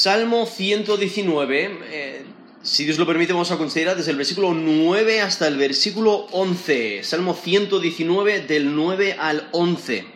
Salmo 0.00 0.46
119, 0.46 1.78
eh, 1.90 2.24
si 2.62 2.84
Dios 2.84 2.98
lo 2.98 3.06
permite, 3.06 3.32
vamos 3.32 3.50
a 3.50 3.58
considerar 3.58 3.96
desde 3.96 4.12
el 4.12 4.16
versículo 4.16 4.54
9 4.54 5.22
hasta 5.22 5.48
el 5.48 5.56
versículo 5.56 6.28
11. 6.30 7.02
Salmo 7.02 7.34
119 7.34 8.42
del 8.42 8.76
9 8.76 9.16
al 9.18 9.48
11. 9.50 10.06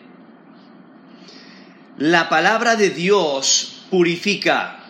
La 1.99 2.29
palabra 2.29 2.77
de 2.77 2.91
Dios 2.91 3.83
purifica, 3.91 4.85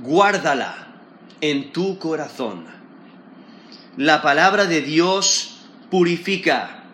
guárdala 0.00 0.94
en 1.42 1.70
tu 1.70 1.98
corazón. 1.98 2.64
La 3.98 4.22
palabra 4.22 4.64
de 4.64 4.80
Dios 4.80 5.58
purifica, 5.90 6.84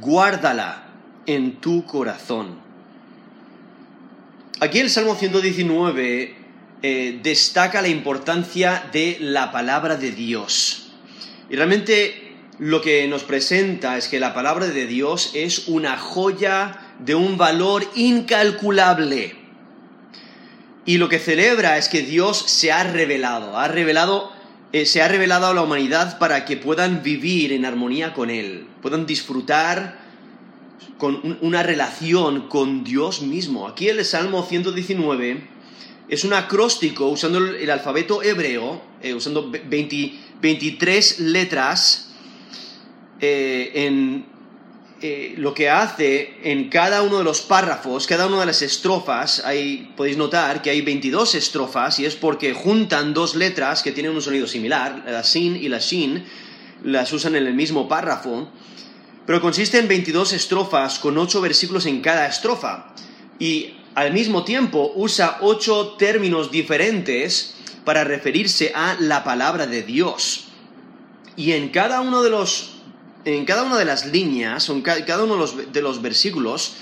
guárdala 0.00 0.82
en 1.26 1.60
tu 1.60 1.84
corazón. 1.84 2.67
Aquí 4.60 4.80
el 4.80 4.90
Salmo 4.90 5.14
119 5.14 6.34
eh, 6.82 7.20
destaca 7.22 7.80
la 7.80 7.86
importancia 7.86 8.88
de 8.92 9.16
la 9.20 9.52
palabra 9.52 9.94
de 9.94 10.10
Dios. 10.10 10.90
Y 11.48 11.54
realmente 11.54 12.34
lo 12.58 12.80
que 12.80 13.06
nos 13.06 13.22
presenta 13.22 13.96
es 13.96 14.08
que 14.08 14.18
la 14.18 14.34
palabra 14.34 14.66
de 14.66 14.88
Dios 14.88 15.30
es 15.34 15.68
una 15.68 15.96
joya 15.96 16.76
de 16.98 17.14
un 17.14 17.38
valor 17.38 17.88
incalculable. 17.94 19.36
Y 20.84 20.98
lo 20.98 21.08
que 21.08 21.20
celebra 21.20 21.78
es 21.78 21.88
que 21.88 22.02
Dios 22.02 22.36
se 22.36 22.72
ha 22.72 22.82
revelado, 22.82 23.56
ha 23.56 23.68
revelado, 23.68 24.32
eh, 24.72 24.86
se 24.86 25.02
ha 25.02 25.06
revelado 25.06 25.46
a 25.46 25.54
la 25.54 25.62
humanidad 25.62 26.18
para 26.18 26.44
que 26.44 26.56
puedan 26.56 27.04
vivir 27.04 27.52
en 27.52 27.64
armonía 27.64 28.12
con 28.12 28.28
Él, 28.28 28.66
puedan 28.82 29.06
disfrutar 29.06 30.07
con 30.98 31.38
una 31.40 31.62
relación 31.62 32.48
con 32.48 32.84
Dios 32.84 33.22
mismo. 33.22 33.68
Aquí 33.68 33.88
el 33.88 34.04
Salmo 34.04 34.44
119 34.44 35.42
es 36.08 36.24
un 36.24 36.32
acróstico 36.32 37.06
usando 37.06 37.38
el, 37.38 37.70
alfabeto 37.70 38.22
hebreo, 38.22 38.82
eh, 39.00 39.14
usando 39.14 39.50
23 39.50 41.20
letras 41.20 42.10
eh, 43.20 43.70
en 43.74 44.26
eh, 45.00 45.34
lo 45.38 45.54
que 45.54 45.70
hace 45.70 46.34
en 46.42 46.68
cada 46.68 47.02
uno 47.02 47.18
de 47.18 47.24
los 47.24 47.42
párrafos, 47.42 48.08
cada 48.08 48.26
una 48.26 48.40
de 48.40 48.46
las 48.46 48.62
estrofas, 48.62 49.44
ahí 49.44 49.92
podéis 49.96 50.16
notar 50.16 50.60
que 50.60 50.70
hay 50.70 50.80
22 50.80 51.36
estrofas 51.36 52.00
y 52.00 52.06
es 52.06 52.16
porque 52.16 52.52
juntan 52.52 53.14
dos 53.14 53.36
letras 53.36 53.84
que 53.84 53.92
tienen 53.92 54.12
un 54.12 54.22
sonido 54.22 54.48
similar, 54.48 55.04
la 55.06 55.22
sin 55.22 55.54
y 55.54 55.68
la 55.68 55.78
shin, 55.78 56.24
las 56.82 57.12
usan 57.12 57.36
en 57.36 57.46
el 57.46 57.54
mismo 57.54 57.88
párrafo 57.88 58.48
pero 59.28 59.42
consiste 59.42 59.76
en 59.76 59.88
22 59.88 60.32
estrofas 60.32 60.98
con 60.98 61.18
8 61.18 61.42
versículos 61.42 61.84
en 61.84 62.00
cada 62.00 62.26
estrofa. 62.26 62.94
Y 63.38 63.74
al 63.94 64.14
mismo 64.14 64.42
tiempo 64.42 64.90
usa 64.96 65.36
8 65.42 65.96
términos 65.98 66.50
diferentes 66.50 67.52
para 67.84 68.04
referirse 68.04 68.72
a 68.74 68.96
la 68.98 69.24
palabra 69.24 69.66
de 69.66 69.82
Dios. 69.82 70.44
Y 71.36 71.52
en 71.52 71.68
cada 71.68 72.00
uno 72.00 72.22
de 72.22 72.30
los 72.30 72.70
en 73.26 73.44
cada 73.44 73.64
una 73.64 73.76
de 73.76 73.84
las 73.84 74.06
líneas, 74.06 74.66
en 74.70 74.80
cada 74.80 75.22
uno 75.22 75.46
de 75.46 75.82
los, 75.82 76.00
versículos, 76.00 76.76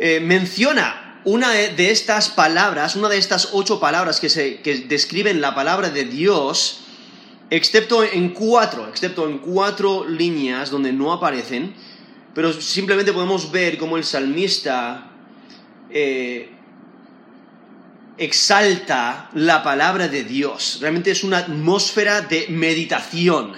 eh, 0.00 0.18
menciona 0.18 1.20
una 1.24 1.52
de 1.52 1.92
estas 1.92 2.30
palabras, 2.30 2.96
una 2.96 3.08
de 3.08 3.18
estas 3.18 3.50
ocho 3.52 3.78
palabras 3.78 4.18
que, 4.18 4.28
se, 4.28 4.60
que 4.60 4.78
describen 4.88 5.40
la 5.40 5.54
palabra 5.54 5.90
de 5.90 6.04
Dios, 6.04 6.80
excepto 7.50 8.04
en 8.04 8.30
cuatro, 8.30 8.88
excepto 8.88 9.28
en 9.28 9.38
cuatro 9.38 10.06
líneas 10.06 10.70
donde 10.70 10.92
no 10.92 11.12
aparecen, 11.12 11.74
pero 12.34 12.52
simplemente 12.52 13.12
podemos 13.12 13.50
ver 13.50 13.78
cómo 13.78 13.96
el 13.96 14.04
salmista 14.04 15.10
eh, 15.90 16.50
exalta 18.18 19.30
la 19.34 19.62
palabra 19.62 20.08
de 20.08 20.24
Dios. 20.24 20.78
Realmente 20.80 21.10
es 21.10 21.24
una 21.24 21.38
atmósfera 21.38 22.20
de 22.20 22.46
meditación. 22.48 23.54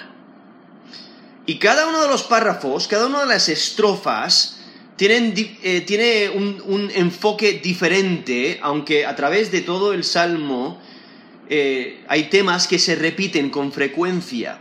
Y 1.47 1.59
cada 1.59 1.89
uno 1.89 2.03
de 2.03 2.09
los 2.09 2.23
párrafos, 2.23 2.87
cada 2.87 3.07
una 3.07 3.21
de 3.21 3.27
las 3.27 3.49
estrofas, 3.49 4.61
tienen, 4.97 5.35
eh, 5.63 5.81
tiene 5.81 6.29
un 6.31 6.91
enfoque 6.95 7.55
diferente, 7.55 8.61
aunque 8.63 9.05
a 9.07 9.17
través 9.17 9.51
de 9.51 9.63
todo 9.63 9.93
el 9.93 10.05
salmo 10.05 10.81
eh, 11.53 12.05
hay 12.07 12.31
temas 12.31 12.69
que 12.69 12.79
se 12.79 12.95
repiten 12.95 13.51
con 13.51 13.73
frecuencia, 13.73 14.61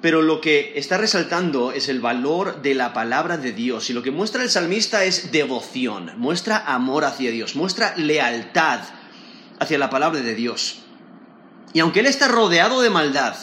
pero 0.00 0.22
lo 0.22 0.40
que 0.40 0.74
está 0.76 0.96
resaltando 0.96 1.72
es 1.72 1.88
el 1.88 2.00
valor 2.00 2.62
de 2.62 2.76
la 2.76 2.92
palabra 2.92 3.36
de 3.38 3.52
Dios 3.52 3.90
y 3.90 3.92
lo 3.92 4.04
que 4.04 4.12
muestra 4.12 4.44
el 4.44 4.48
salmista 4.48 5.02
es 5.02 5.32
devoción, 5.32 6.12
muestra 6.16 6.58
amor 6.58 7.04
hacia 7.04 7.32
Dios, 7.32 7.56
muestra 7.56 7.96
lealtad 7.96 8.82
hacia 9.58 9.78
la 9.78 9.90
palabra 9.90 10.20
de 10.20 10.36
Dios. 10.36 10.78
Y 11.72 11.80
aunque 11.80 12.00
él 12.00 12.06
está 12.06 12.28
rodeado 12.28 12.82
de 12.82 12.90
maldad, 12.90 13.34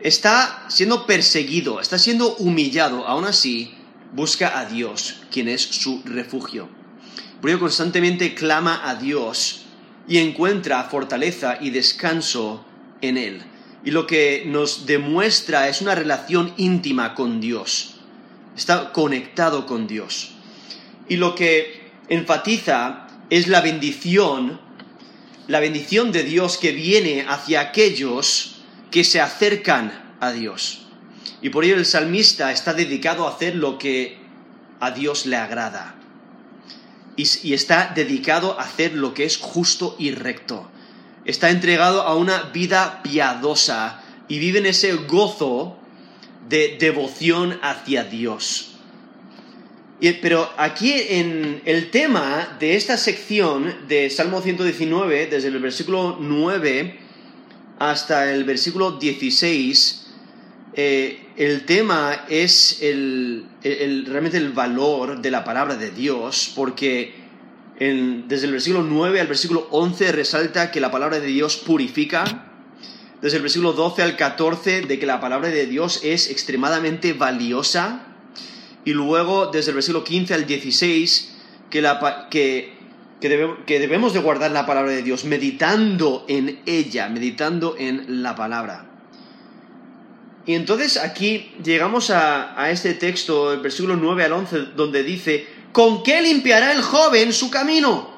está 0.00 0.64
siendo 0.66 1.06
perseguido, 1.06 1.80
está 1.80 2.00
siendo 2.00 2.34
humillado, 2.34 3.06
aún 3.06 3.26
así 3.26 3.76
busca 4.12 4.58
a 4.58 4.64
Dios, 4.64 5.22
quien 5.30 5.48
es 5.48 5.62
su 5.62 6.02
refugio. 6.04 6.68
Por 7.40 7.50
ello 7.50 7.60
constantemente 7.60 8.34
clama 8.34 8.88
a 8.90 8.96
Dios 8.96 9.61
y 10.12 10.18
encuentra 10.18 10.84
fortaleza 10.84 11.56
y 11.58 11.70
descanso 11.70 12.62
en 13.00 13.16
Él. 13.16 13.40
Y 13.82 13.92
lo 13.92 14.06
que 14.06 14.42
nos 14.44 14.84
demuestra 14.84 15.70
es 15.70 15.80
una 15.80 15.94
relación 15.94 16.52
íntima 16.58 17.14
con 17.14 17.40
Dios. 17.40 17.94
Está 18.54 18.92
conectado 18.92 19.64
con 19.64 19.86
Dios. 19.86 20.32
Y 21.08 21.16
lo 21.16 21.34
que 21.34 21.92
enfatiza 22.10 23.06
es 23.30 23.48
la 23.48 23.62
bendición, 23.62 24.60
la 25.48 25.60
bendición 25.60 26.12
de 26.12 26.24
Dios 26.24 26.58
que 26.58 26.72
viene 26.72 27.24
hacia 27.26 27.62
aquellos 27.62 28.56
que 28.90 29.04
se 29.04 29.18
acercan 29.18 30.14
a 30.20 30.30
Dios. 30.30 30.82
Y 31.40 31.48
por 31.48 31.64
ello 31.64 31.76
el 31.76 31.86
salmista 31.86 32.52
está 32.52 32.74
dedicado 32.74 33.26
a 33.26 33.30
hacer 33.30 33.56
lo 33.56 33.78
que 33.78 34.18
a 34.78 34.90
Dios 34.90 35.24
le 35.24 35.36
agrada 35.36 36.01
y, 37.16 37.52
está 37.52 37.92
dedicado 37.94 38.58
a 38.58 38.64
hacer 38.64 38.94
lo 38.94 39.14
que 39.14 39.24
es 39.24 39.36
justo 39.36 39.96
y 39.98 40.12
recto. 40.12 40.68
Está 41.24 41.50
entregado 41.50 42.02
a 42.02 42.16
una 42.16 42.50
vida 42.52 43.02
piadosa 43.02 44.02
y 44.28 44.38
vive 44.38 44.58
en 44.58 44.66
ese 44.66 44.94
gozo 44.94 45.76
de 46.48 46.76
devoción 46.78 47.58
hacia 47.62 48.04
Dios. 48.04 48.68
pero 50.20 50.50
aquí 50.56 50.94
en 51.10 51.62
el 51.64 51.90
tema 51.90 52.56
de 52.58 52.74
esta 52.74 52.96
sección 52.96 53.86
de 53.86 54.10
Salmo 54.10 54.40
119, 54.40 55.28
desde 55.28 55.48
el 55.48 55.60
versículo 55.60 56.16
9 56.20 56.98
hasta 57.78 58.32
el 58.32 58.42
versículo 58.44 58.92
16, 58.92 60.06
eh, 60.74 61.21
el 61.36 61.64
tema 61.64 62.26
es 62.28 62.78
realmente 62.82 64.38
el 64.38 64.52
valor 64.52 65.20
de 65.20 65.30
la 65.30 65.44
palabra 65.44 65.76
de 65.76 65.90
Dios, 65.90 66.52
porque 66.54 67.14
desde 67.78 68.46
el 68.46 68.52
versículo 68.52 68.82
9 68.82 69.20
al 69.20 69.26
versículo 69.26 69.66
11 69.70 70.12
resalta 70.12 70.70
que 70.70 70.80
la 70.80 70.90
palabra 70.90 71.20
de 71.20 71.26
Dios 71.26 71.56
purifica, 71.56 72.48
desde 73.20 73.36
el 73.36 73.42
versículo 73.42 73.72
12 73.72 74.02
al 74.02 74.16
14 74.16 74.82
de 74.82 74.98
que 74.98 75.06
la 75.06 75.20
palabra 75.20 75.48
de 75.48 75.66
Dios 75.66 76.00
es 76.02 76.30
extremadamente 76.30 77.12
valiosa, 77.12 78.06
y 78.84 78.92
luego 78.92 79.46
desde 79.46 79.70
el 79.70 79.76
versículo 79.76 80.04
15 80.04 80.34
al 80.34 80.46
16 80.46 81.34
que, 81.70 82.72
que 83.66 83.78
debemos 83.78 84.12
de 84.12 84.20
guardar 84.20 84.50
la 84.50 84.66
palabra 84.66 84.90
de 84.90 85.02
Dios, 85.02 85.24
meditando 85.24 86.26
en 86.28 86.60
ella, 86.66 87.08
meditando 87.08 87.76
en 87.78 88.22
la 88.22 88.34
palabra. 88.34 88.91
Y 90.44 90.54
entonces 90.54 90.96
aquí 90.96 91.54
llegamos 91.62 92.10
a, 92.10 92.70
este 92.70 92.94
texto, 92.94 93.52
el 93.52 93.60
versículo 93.60 93.96
9 93.96 94.24
al 94.24 94.32
11, 94.32 94.58
donde 94.76 95.04
dice, 95.04 95.46
¿con 95.72 96.02
qué 96.02 96.20
limpiará 96.20 96.72
el 96.72 96.82
joven 96.82 97.32
su 97.32 97.50
camino? 97.50 98.10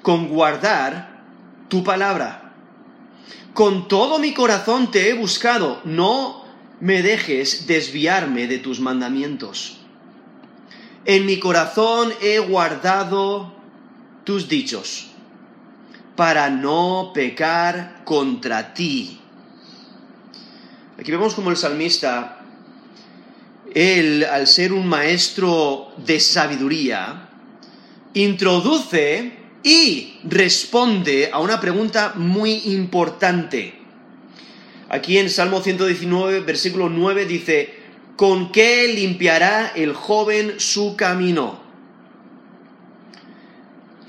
Con 0.00 0.28
guardar 0.28 1.24
tu 1.68 1.84
palabra. 1.84 2.54
Con 3.52 3.88
todo 3.88 4.18
mi 4.18 4.32
corazón 4.32 4.90
te 4.90 5.10
he 5.10 5.14
buscado, 5.14 5.80
no 5.84 6.44
me 6.80 7.02
dejes 7.02 7.66
desviarme 7.66 8.46
de 8.46 8.58
tus 8.58 8.80
mandamientos. 8.80 9.78
En 11.04 11.26
mi 11.26 11.38
corazón 11.38 12.12
he 12.22 12.38
guardado 12.38 13.52
tus 14.24 14.48
dichos, 14.48 15.08
para 16.16 16.50
no 16.50 17.12
pecar 17.14 18.02
contra 18.04 18.74
ti. 18.74 19.18
Aquí 20.98 21.12
vemos 21.12 21.34
como 21.34 21.50
el 21.50 21.56
salmista, 21.56 22.40
él, 23.72 24.24
al 24.24 24.46
ser 24.48 24.72
un 24.72 24.88
maestro 24.88 25.92
de 25.96 26.18
sabiduría, 26.18 27.28
introduce 28.14 29.32
y 29.62 30.18
responde 30.24 31.30
a 31.32 31.38
una 31.38 31.60
pregunta 31.60 32.14
muy 32.16 32.72
importante. 32.72 33.78
Aquí 34.88 35.18
en 35.18 35.30
Salmo 35.30 35.60
119, 35.60 36.40
versículo 36.40 36.88
9 36.88 37.26
dice, 37.26 37.74
¿con 38.16 38.50
qué 38.50 38.88
limpiará 38.88 39.68
el 39.76 39.94
joven 39.94 40.54
su 40.58 40.96
camino? 40.96 41.68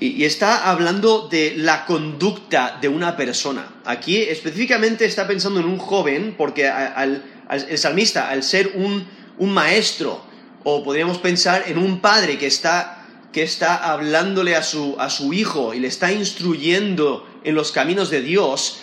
y, 0.00 0.24
está 0.24 0.70
hablando 0.70 1.28
de 1.28 1.54
la 1.58 1.84
conducta 1.84 2.78
de 2.80 2.88
una 2.88 3.16
persona. 3.16 3.66
Aquí 3.90 4.18
específicamente 4.18 5.04
está 5.04 5.26
pensando 5.26 5.58
en 5.58 5.66
un 5.66 5.76
joven, 5.76 6.36
porque 6.38 6.70
el 6.70 7.78
salmista, 7.78 8.30
al 8.30 8.44
ser 8.44 8.72
un, 8.76 9.04
maestro, 9.52 10.22
o 10.62 10.84
podríamos 10.84 11.18
pensar 11.18 11.64
en 11.66 11.76
un 11.76 12.00
padre 12.00 12.38
que 12.38 12.46
está, 12.46 13.04
que 13.32 13.42
está 13.42 13.90
hablándole 13.92 14.54
a 14.54 14.62
su, 14.62 14.94
a 15.00 15.10
su, 15.10 15.32
hijo 15.32 15.74
y 15.74 15.80
le 15.80 15.88
está 15.88 16.12
instruyendo 16.12 17.26
en 17.42 17.56
los 17.56 17.72
caminos 17.72 18.10
de 18.10 18.20
Dios, 18.20 18.78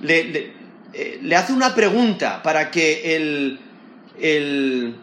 le, 0.00 0.52
eh, 0.92 1.34
hace 1.36 1.52
una 1.52 1.74
pregunta 1.74 2.40
para 2.44 2.70
que 2.70 3.16
el, 3.16 3.58
el, 4.20 4.94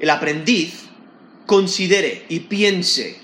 el 0.00 0.10
aprendiz 0.10 0.82
considere 1.46 2.26
y 2.28 2.40
piense. 2.40 3.20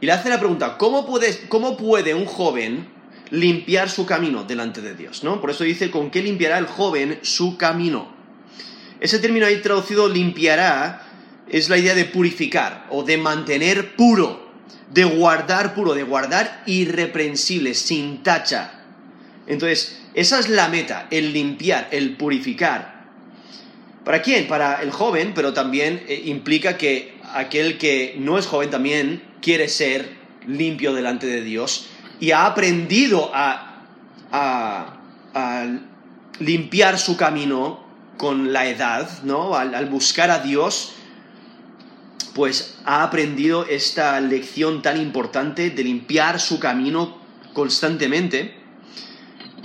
Y 0.00 0.06
le 0.06 0.12
hace 0.12 0.30
la 0.30 0.38
pregunta, 0.38 0.78
¿cómo 0.78 1.06
¿cómo 1.48 1.76
puede 1.76 2.14
un 2.14 2.24
joven 2.24 2.91
limpiar 3.32 3.88
su 3.88 4.06
camino 4.06 4.44
delante 4.44 4.80
de 4.80 4.94
Dios? 4.94 5.24
¿no? 5.24 5.40
Por 5.40 5.50
eso 5.50 5.64
dice, 5.64 5.90
¿con 5.90 6.10
qué 6.10 6.22
limpiará 6.22 6.58
el 6.58 6.66
joven 6.66 7.18
su 7.22 7.56
camino? 7.56 8.14
Ese 9.00 9.18
término 9.18 9.46
ahí 9.46 9.56
traducido 9.56 10.08
limpiará 10.08 11.02
es 11.48 11.68
la 11.68 11.78
idea 11.78 11.94
de 11.94 12.04
purificar 12.04 12.86
o 12.90 13.02
de 13.02 13.16
mantener 13.16 13.96
puro, 13.96 14.52
de 14.92 15.04
guardar 15.04 15.74
puro, 15.74 15.94
de 15.94 16.04
guardar 16.04 16.62
irreprensible, 16.66 17.74
sin 17.74 18.22
tacha. 18.22 18.84
Entonces, 19.46 20.00
esa 20.14 20.38
es 20.38 20.48
la 20.48 20.68
meta, 20.68 21.08
el 21.10 21.32
limpiar, 21.32 21.88
el 21.90 22.16
purificar. 22.16 23.02
¿Para 24.04 24.22
quién? 24.22 24.46
Para 24.46 24.82
el 24.82 24.90
joven, 24.90 25.32
pero 25.34 25.52
también 25.52 26.04
eh, 26.06 26.22
implica 26.26 26.76
que 26.76 27.14
aquel 27.32 27.78
que 27.78 28.14
no 28.18 28.38
es 28.38 28.46
joven 28.46 28.70
también 28.70 29.22
quiere 29.40 29.68
ser 29.68 30.16
limpio 30.46 30.92
delante 30.92 31.26
de 31.26 31.42
Dios 31.42 31.88
y 32.22 32.30
ha 32.30 32.46
aprendido 32.46 33.32
a, 33.34 33.68
limpiar 36.38 36.96
su 36.98 37.16
camino 37.16 37.84
con 38.16 38.52
la 38.52 38.66
edad, 38.66 39.24
¿no? 39.24 39.56
Al, 39.56 39.86
buscar 39.86 40.30
a 40.30 40.38
Dios, 40.38 40.92
pues 42.32 42.78
ha 42.84 43.02
aprendido 43.02 43.66
esta 43.66 44.20
lección 44.20 44.82
tan 44.82 45.00
importante 45.00 45.70
de 45.70 45.82
limpiar 45.82 46.38
su 46.38 46.60
camino 46.60 47.18
constantemente. 47.54 48.54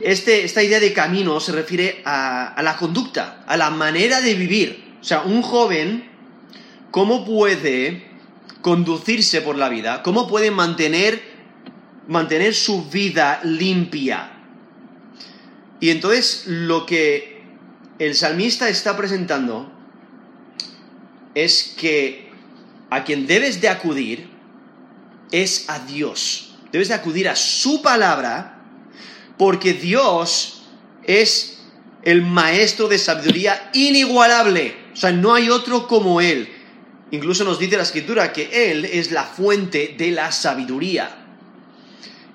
Este, 0.02 0.44
esta 0.44 0.64
idea 0.64 0.80
de 0.80 0.94
camino 0.94 1.40
se 1.40 1.52
refiere 1.52 2.02
a, 2.06 2.48
a, 2.48 2.64
la 2.64 2.76
conducta, 2.76 3.44
a 3.46 3.56
la 3.56 3.70
manera 3.70 4.20
de 4.20 4.34
vivir. 4.34 4.96
O 5.00 5.04
sea, 5.04 5.22
un 5.22 5.44
joven, 5.44 6.10
¿cómo 6.90 7.24
puede 7.24 8.08
conducirse 8.62 9.42
por 9.42 9.58
la 9.58 9.70
vida, 9.70 10.02
cómo 10.02 10.28
puede 10.28 10.50
mantener, 10.50 11.37
mantener 12.08 12.54
su 12.54 12.86
vida 12.90 13.40
limpia. 13.44 14.32
Y 15.80 15.90
entonces 15.90 16.44
lo 16.48 16.86
que 16.86 17.42
el 18.00 18.16
salmista 18.16 18.70
está 18.70 18.96
presentando 18.96 19.72
es 21.36 21.76
que 21.78 22.32
a 22.90 23.04
quien 23.04 23.28
debes 23.28 23.62
de 23.62 23.70
acudir 23.70 24.30
es 25.32 25.70
a 25.70 25.80
Dios. 25.80 26.56
Debes 26.72 26.88
de 26.88 26.94
acudir 26.94 27.30
a 27.30 27.36
su 27.36 27.82
palabra 27.82 28.62
porque 29.38 29.74
Dios 29.74 30.64
es 31.04 31.60
el 32.04 32.22
maestro 32.22 32.88
de 32.88 32.98
sabiduría 32.98 33.70
inigualable. 33.74 34.76
O 34.94 34.96
sea, 34.96 35.12
no 35.12 35.34
hay 35.34 35.50
otro 35.50 35.88
como 35.88 36.22
Él. 36.22 36.50
Incluso 37.12 37.44
nos 37.44 37.60
dice 37.60 37.78
la 37.78 37.84
escritura 37.84 38.34
que 38.34 38.72
Él 38.72 38.86
es 38.86 39.12
la 39.12 39.24
fuente 39.24 39.96
de 39.98 40.12
la 40.12 40.32
sabiduría. 40.32 41.17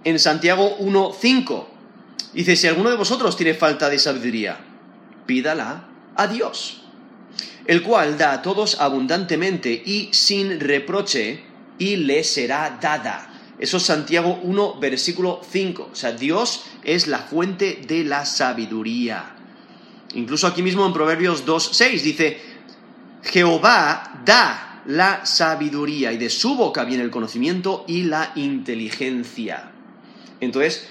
En 0.05 0.19
Santiago 0.19 0.79
1.5 0.79 1.65
dice, 2.35 2.57
si 2.57 2.67
alguno 2.67 2.91
de 2.91 2.97
vosotros 2.97 3.37
tiene 3.37 3.55
falta 3.55 3.89
de 3.89 3.99
sabiduría, 3.99 4.59
pídala 5.27 5.89
a 6.17 6.27
Dios, 6.27 6.83
el 7.67 7.83
cual 7.83 8.19
da 8.19 8.33
a 8.33 8.43
todos 8.43 8.81
abundantemente 8.81 9.71
y 9.71 10.09
sin 10.13 10.59
reproche, 10.59 11.45
y 11.79 11.97
le 11.97 12.23
será 12.23 12.79
dada. 12.81 13.29
Eso 13.59 13.77
es 13.77 13.85
Santiago 13.85 14.41
1, 14.43 14.79
versículo 14.81 15.41
5. 15.49 15.91
O 15.93 15.97
sea, 15.97 16.13
Dios 16.13 16.65
es 16.85 17.07
la 17.07 17.19
fuente 17.19 17.83
de 17.87 18.05
la 18.05 18.27
sabiduría. 18.27 19.37
Incluso 20.15 20.47
aquí 20.47 20.63
mismo 20.63 20.87
en 20.87 20.93
Proverbios 20.93 21.45
2, 21.45 21.71
6 21.73 22.03
dice, 22.05 22.41
Jehová 23.23 24.21
da 24.25 24.83
la 24.87 25.25
sabiduría 25.25 26.13
y 26.13 26.19
de 26.19 26.29
su 26.29 26.57
boca 26.57 26.85
viene 26.85 27.05
el 27.05 27.11
conocimiento 27.11 27.85
y 27.87 28.03
la 28.03 28.33
inteligencia. 28.35 29.72
Entonces, 30.43 30.89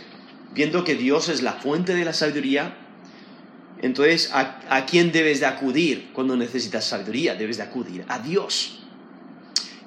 viendo 0.53 0.85
que 0.85 0.95
Dios 0.95 1.27
es 1.27 1.41
la 1.41 1.53
fuente 1.53 1.93
de 1.93 2.05
la 2.05 2.13
sabiduría, 2.13 2.77
entonces, 3.81 4.31
¿a, 4.33 4.85
quién 4.85 5.11
debes 5.11 5.41
de 5.41 5.47
acudir 5.47 6.11
cuando 6.13 6.37
necesitas 6.37 6.85
sabiduría? 6.85 7.35
Debes 7.35 7.57
de 7.57 7.63
acudir 7.63 8.05
a 8.07 8.19
Dios. 8.19 8.79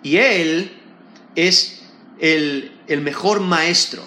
Y 0.02 0.19
Él 0.19 0.70
es 1.34 1.82
el, 2.20 2.72
mejor 3.00 3.40
maestro. 3.40 4.02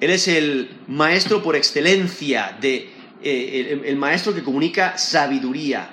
Él 0.00 0.10
es 0.10 0.26
el 0.26 0.70
maestro 0.88 1.40
por 1.40 1.54
excelencia, 1.54 2.58
eh, 2.60 3.82
el 3.84 3.96
maestro 3.96 4.34
que 4.34 4.42
comunica 4.42 4.98
sabiduría. 4.98 5.88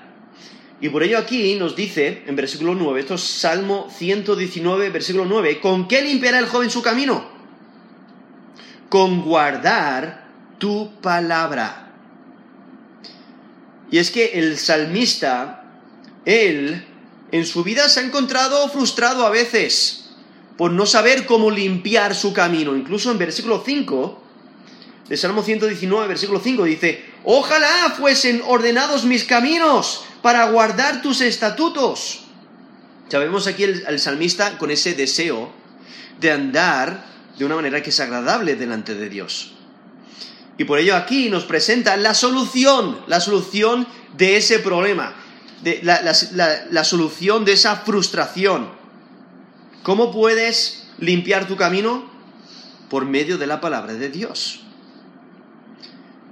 Y 0.79 0.89
por 0.89 1.03
ello 1.03 1.19
aquí 1.19 1.53
nos 1.55 1.75
dice, 1.75 2.23
en 2.25 2.35
versículo 2.35 2.73
9, 2.73 2.99
esto 2.99 3.13
es 3.13 3.21
Salmo 3.21 3.89
119, 3.95 4.89
versículo 4.89 5.25
9, 5.25 5.59
¿con 5.59 5.87
qué 5.87 6.01
limpiará 6.01 6.39
el 6.39 6.47
joven 6.47 6.71
su 6.71 6.81
camino? 6.81 7.30
Con 8.91 9.23
guardar 9.23 10.27
tu 10.59 10.99
palabra. 10.99 11.93
Y 13.89 13.99
es 13.99 14.11
que 14.11 14.33
el 14.33 14.59
salmista, 14.59 15.63
él, 16.25 16.85
en 17.31 17.45
su 17.45 17.63
vida 17.63 17.87
se 17.87 18.01
ha 18.01 18.03
encontrado 18.03 18.67
frustrado 18.67 19.25
a 19.25 19.29
veces 19.29 20.09
por 20.57 20.71
no 20.71 20.85
saber 20.85 21.25
cómo 21.25 21.49
limpiar 21.49 22.13
su 22.13 22.33
camino. 22.33 22.75
Incluso 22.75 23.11
en 23.11 23.17
versículo 23.17 23.63
5, 23.65 24.23
de 25.07 25.15
Salmo 25.15 25.41
119, 25.41 26.07
versículo 26.07 26.41
5, 26.41 26.65
dice, 26.65 27.05
ojalá 27.23 27.95
fuesen 27.97 28.41
ordenados 28.45 29.05
mis 29.05 29.23
caminos 29.23 30.03
para 30.21 30.49
guardar 30.51 31.01
tus 31.01 31.21
estatutos. 31.21 32.25
Ya 33.09 33.19
vemos 33.19 33.47
aquí 33.47 33.63
al 33.63 33.99
salmista 33.99 34.57
con 34.57 34.69
ese 34.69 34.95
deseo 34.95 35.49
de 36.19 36.31
andar 36.31 37.10
de 37.41 37.45
una 37.47 37.55
manera 37.55 37.81
que 37.81 37.89
es 37.89 37.99
agradable 37.99 38.55
delante 38.55 38.93
de 38.93 39.09
Dios. 39.09 39.53
Y 40.59 40.63
por 40.65 40.77
ello 40.77 40.95
aquí 40.95 41.27
nos 41.27 41.43
presenta 41.45 41.97
la 41.97 42.13
solución, 42.13 42.99
la 43.07 43.19
solución 43.19 43.87
de 44.15 44.37
ese 44.37 44.59
problema, 44.59 45.15
la, 45.81 46.03
la 46.69 46.83
solución 46.83 47.43
de 47.43 47.53
esa 47.53 47.77
frustración. 47.77 48.69
¿Cómo 49.81 50.11
puedes 50.11 50.87
limpiar 50.99 51.47
tu 51.47 51.57
camino? 51.57 52.11
Por 52.91 53.05
medio 53.05 53.39
de 53.39 53.47
la 53.47 53.59
palabra 53.59 53.95
de 53.95 54.09
Dios. 54.09 54.59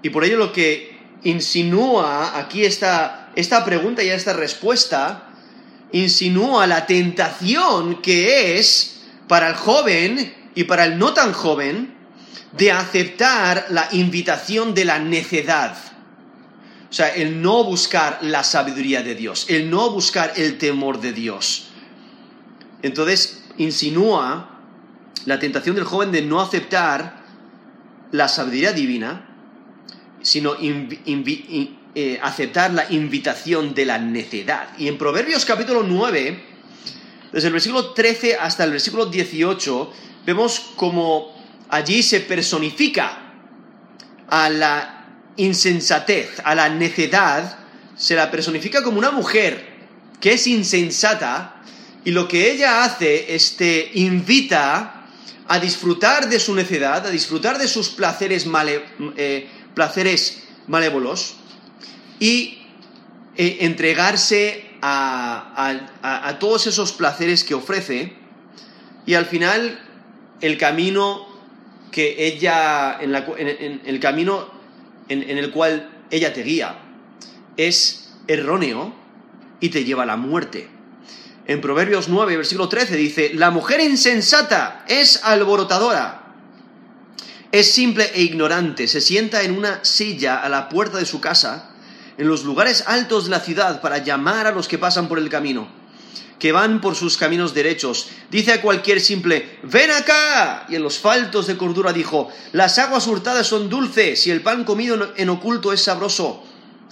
Y 0.03 0.11
por 0.11 0.23
ello 0.25 0.37
lo 0.37 0.53
que 0.53 0.95
insinúa 1.23 2.37
aquí 2.37 2.65
esta, 2.65 3.31
esta 3.35 3.65
pregunta 3.65 4.03
y 4.03 4.09
esta 4.09 4.33
respuesta 4.33 5.31
insinúa 5.91 6.67
la 6.67 6.85
tentación 6.85 7.99
que 7.99 8.59
es 8.59 9.01
para 9.27 9.47
el 9.47 9.55
joven 9.55 10.38
y 10.59 10.65
para 10.65 10.83
el 10.83 10.99
no 10.99 11.13
tan 11.13 11.31
joven 11.31 11.95
de 12.51 12.73
aceptar 12.73 13.67
la 13.69 13.87
invitación 13.93 14.73
de 14.73 14.83
la 14.83 14.99
necedad. 14.99 15.77
O 16.89 16.93
sea, 16.93 17.15
el 17.15 17.41
no 17.41 17.63
buscar 17.63 18.19
la 18.23 18.43
sabiduría 18.43 19.01
de 19.01 19.15
Dios, 19.15 19.45
el 19.47 19.69
no 19.69 19.89
buscar 19.89 20.33
el 20.35 20.57
temor 20.57 20.99
de 20.99 21.13
Dios. 21.13 21.69
Entonces, 22.81 23.45
insinúa 23.57 24.59
la 25.23 25.39
tentación 25.39 25.77
del 25.77 25.85
joven 25.85 26.11
de 26.11 26.23
no 26.23 26.41
aceptar 26.41 27.23
la 28.11 28.27
sabiduría 28.27 28.73
divina, 28.73 29.29
sino 30.21 30.57
eh, 30.59 32.19
aceptar 32.21 32.73
la 32.73 32.91
invitación 32.91 33.73
de 33.73 33.85
la 33.85 33.97
necedad. 33.97 34.77
Y 34.77 34.89
en 34.89 34.97
Proverbios 34.97 35.45
capítulo 35.45 35.83
9, 35.83 36.43
desde 37.31 37.47
el 37.47 37.53
versículo 37.53 37.93
13 37.93 38.35
hasta 38.35 38.65
el 38.65 38.71
versículo 38.71 39.05
18, 39.05 39.93
vemos 40.29 40.73
como 40.75 41.33
allí 41.69 42.03
se 42.03 42.19
personifica 42.19 43.17
a 44.29 44.47
la 44.49 45.05
insensatez, 45.37 46.39
a 46.43 46.53
la 46.53 46.69
necedad, 46.69 47.57
se 47.97 48.13
la 48.13 48.29
personifica 48.29 48.83
como 48.83 48.99
una 48.99 49.09
mujer 49.09 49.65
que 50.21 50.33
es 50.33 50.45
insensata 50.45 51.63
y 52.05 52.11
lo 52.11 52.27
que 52.27 52.51
ella 52.51 52.83
hace, 52.83 53.33
este, 53.33 53.89
invita 53.95 55.07
a 55.47 55.59
disfrutar 55.59 56.29
de 56.29 56.39
su 56.39 56.53
necedad, 56.53 57.07
a 57.07 57.09
disfrutar 57.09 57.57
de 57.57 57.67
sus 57.67 57.89
placeres, 57.89 58.45
eh, 59.17 59.49
placeres 59.73 60.43
malévolos, 60.67 61.37
y 62.19 62.59
eh, 63.35 63.57
entregarse 63.61 64.69
a, 64.83 66.37
todos 66.39 66.67
esos 66.67 66.91
placeres 66.91 67.43
que 67.43 67.55
ofrece 67.55 68.13
y 69.05 69.15
al 69.15 69.25
final 69.25 69.88
el 70.41 70.57
camino 70.57 71.27
que 71.91 72.27
ella, 72.27 72.97
en, 72.99 73.81
el 73.85 73.99
camino 73.99 74.47
en, 75.07 75.37
el 75.37 75.51
cual 75.51 75.89
ella 76.11 76.33
te 76.33 76.43
guía 76.43 76.77
es 77.57 78.11
erróneo 78.27 78.93
y 79.59 79.69
te 79.69 79.83
lleva 79.83 80.03
a 80.03 80.05
la 80.05 80.15
muerte. 80.15 80.69
En 81.45 81.61
Proverbios 81.61 82.09
9, 82.09 82.37
versículo 82.37 82.69
13 82.69 82.95
dice, 82.95 83.31
la 83.33 83.49
mujer 83.49 83.81
insensata 83.81 84.85
es 84.87 85.23
alborotadora, 85.23 86.35
es 87.51 87.73
simple 87.73 88.11
e 88.13 88.21
ignorante, 88.21 88.87
se 88.87 89.01
sienta 89.01 89.41
en 89.41 89.57
una 89.57 89.83
silla 89.83 90.37
a 90.37 90.49
la 90.49 90.69
puerta 90.69 90.99
de 90.99 91.05
su 91.05 91.19
casa, 91.19 91.71
en 92.19 92.27
los 92.27 92.43
lugares 92.43 92.83
altos 92.85 93.25
de 93.25 93.31
la 93.31 93.39
ciudad, 93.39 93.81
para 93.81 93.97
llamar 93.97 94.45
a 94.45 94.51
los 94.51 94.67
que 94.67 94.77
pasan 94.77 95.07
por 95.07 95.17
el 95.17 95.29
camino, 95.29 95.78
que 96.39 96.53
van 96.53 96.79
por 96.79 96.95
sus 96.95 97.17
caminos 97.17 97.53
derechos. 97.53 98.07
Dice 98.31 98.53
a 98.53 98.61
cualquier 98.61 99.01
simple, 99.01 99.59
ven 99.63 99.91
acá. 99.91 100.65
Y 100.69 100.75
en 100.75 100.83
los 100.83 100.97
faltos 100.97 101.47
de 101.47 101.57
cordura 101.57 101.91
dijo, 101.91 102.29
las 102.53 102.79
aguas 102.79 103.05
hurtadas 103.07 103.45
son 103.45 103.69
dulces 103.69 104.25
y 104.25 104.31
el 104.31 104.41
pan 104.41 104.63
comido 104.63 105.13
en 105.17 105.29
oculto 105.29 105.73
es 105.73 105.83
sabroso. 105.83 106.43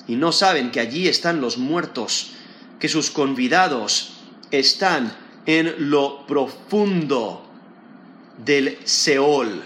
Y 0.08 0.16
no 0.16 0.32
saben 0.32 0.72
que 0.72 0.82
allí 0.82 1.08
están 1.08 1.42
los 1.42 1.58
muertos, 1.58 2.32
que 2.80 2.90
sus 2.90 3.10
convidados 3.10 4.14
están 4.52 5.16
en 5.46 5.90
lo 5.90 6.28
profundo 6.28 7.50
del 8.38 8.78
Seol. 8.84 9.64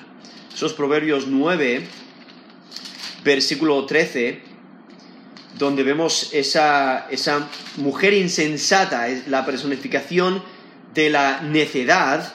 Esos 0.54 0.74
Proverbios 0.74 1.28
9, 1.28 1.88
versículo 3.24 3.86
13, 3.86 4.51
donde 5.58 5.84
vemos 5.84 6.30
esa, 6.34 7.08
esa 7.10 7.48
mujer 7.78 8.14
insensata, 8.14 9.08
la 9.28 9.46
personificación 9.46 10.44
de 10.94 11.10
la 11.10 11.42
necedad, 11.42 12.34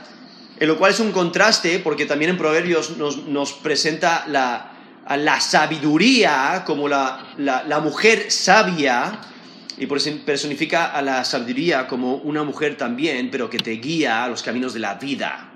en 0.59 0.69
lo 0.69 0.79
cual 0.79 0.93
es 0.93 1.01
un 1.01 1.13
contraste, 1.13 1.79
porque 1.81 2.07
también 2.07 2.31
en 2.31 2.39
Proverbios 2.39 2.97
nos, 2.97 3.53
presenta 3.53 4.25
la, 4.29 4.73
la, 5.17 5.41
sabiduría 5.41 6.63
como 6.65 6.89
la, 6.89 7.35
la, 7.37 7.81
mujer 7.81 8.31
sabia, 8.31 9.21
y 9.79 9.87
personifica 9.87 10.87
a 10.87 11.03
la 11.03 11.25
sabiduría 11.25 11.87
como 11.87 12.17
una 12.17 12.45
mujer 12.45 12.77
también, 12.77 13.31
pero 13.31 13.51
que 13.51 13.59
te 13.59 13.73
guía 13.73 14.25
a 14.25 14.29
los 14.29 14.43
caminos 14.43 14.73
de 14.73 14.81
la 14.81 14.95
vida. 14.95 15.51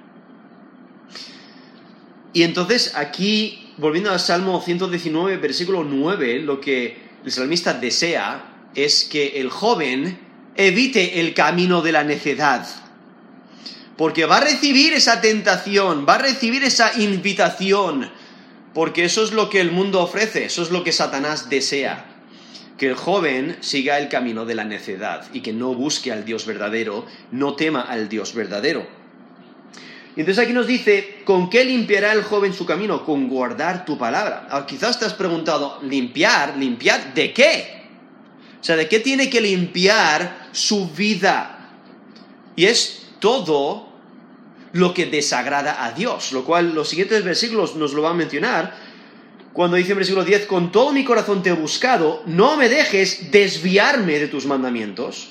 Y 2.32 2.42
entonces 2.42 2.94
aquí, 2.96 3.72
volviendo 3.78 4.10
al 4.10 4.20
Salmo 4.20 4.60
119, 4.60 5.38
versículo 5.38 5.84
9, 5.84 6.40
lo 6.40 6.60
que 6.60 7.09
el 7.24 7.32
salmista 7.32 7.74
desea 7.74 8.70
es 8.74 9.04
que 9.04 9.40
el 9.40 9.50
joven 9.50 10.18
evite 10.56 11.20
el 11.20 11.34
camino 11.34 11.82
de 11.82 11.92
la 11.92 12.04
necedad. 12.04 12.66
Porque 13.96 14.24
va 14.24 14.38
a 14.38 14.40
recibir 14.40 14.94
esa 14.94 15.20
tentación, 15.20 16.06
va 16.08 16.14
a 16.14 16.18
recibir 16.18 16.64
esa 16.64 16.98
invitación, 16.98 18.10
porque 18.72 19.04
eso 19.04 19.22
es 19.22 19.32
lo 19.32 19.50
que 19.50 19.60
el 19.60 19.72
mundo 19.72 20.00
ofrece, 20.00 20.46
eso 20.46 20.62
es 20.62 20.70
lo 20.70 20.82
que 20.84 20.92
Satanás 20.92 21.50
desea. 21.50 22.06
Que 22.78 22.88
el 22.88 22.94
joven 22.94 23.58
siga 23.60 23.98
el 23.98 24.08
camino 24.08 24.46
de 24.46 24.54
la 24.54 24.64
necedad 24.64 25.26
y 25.34 25.40
que 25.42 25.52
no 25.52 25.74
busque 25.74 26.12
al 26.12 26.24
Dios 26.24 26.46
verdadero, 26.46 27.04
no 27.30 27.54
tema 27.54 27.82
al 27.82 28.08
Dios 28.08 28.34
verdadero. 28.34 28.99
Y 30.16 30.20
entonces 30.20 30.44
aquí 30.44 30.52
nos 30.52 30.66
dice, 30.66 31.22
¿con 31.24 31.48
qué 31.48 31.64
limpiará 31.64 32.12
el 32.12 32.22
joven 32.22 32.52
su 32.52 32.66
camino? 32.66 33.04
Con 33.04 33.28
guardar 33.28 33.84
tu 33.84 33.96
palabra. 33.96 34.48
Ahora, 34.50 34.66
quizás 34.66 34.98
te 34.98 35.04
has 35.04 35.14
preguntado, 35.14 35.78
¿limpiar? 35.82 36.56
¿Limpiar 36.56 37.14
de 37.14 37.32
qué? 37.32 37.80
O 38.60 38.64
sea, 38.64 38.76
¿de 38.76 38.88
qué 38.88 39.00
tiene 39.00 39.30
que 39.30 39.40
limpiar 39.40 40.48
su 40.52 40.90
vida? 40.90 41.70
Y 42.56 42.66
es 42.66 43.06
todo 43.20 43.88
lo 44.72 44.92
que 44.94 45.06
desagrada 45.06 45.84
a 45.84 45.92
Dios, 45.92 46.32
lo 46.32 46.44
cual 46.44 46.74
los 46.74 46.88
siguientes 46.88 47.24
versículos 47.24 47.76
nos 47.76 47.92
lo 47.92 48.02
van 48.02 48.12
a 48.12 48.16
mencionar. 48.16 48.74
Cuando 49.52 49.76
dice 49.76 49.92
en 49.92 49.98
versículo 49.98 50.24
10, 50.24 50.46
con 50.46 50.70
todo 50.70 50.92
mi 50.92 51.04
corazón 51.04 51.42
te 51.42 51.50
he 51.50 51.54
buscado, 51.54 52.22
no 52.26 52.56
me 52.56 52.68
dejes 52.68 53.30
desviarme 53.30 54.18
de 54.18 54.28
tus 54.28 54.46
mandamientos. 54.46 55.30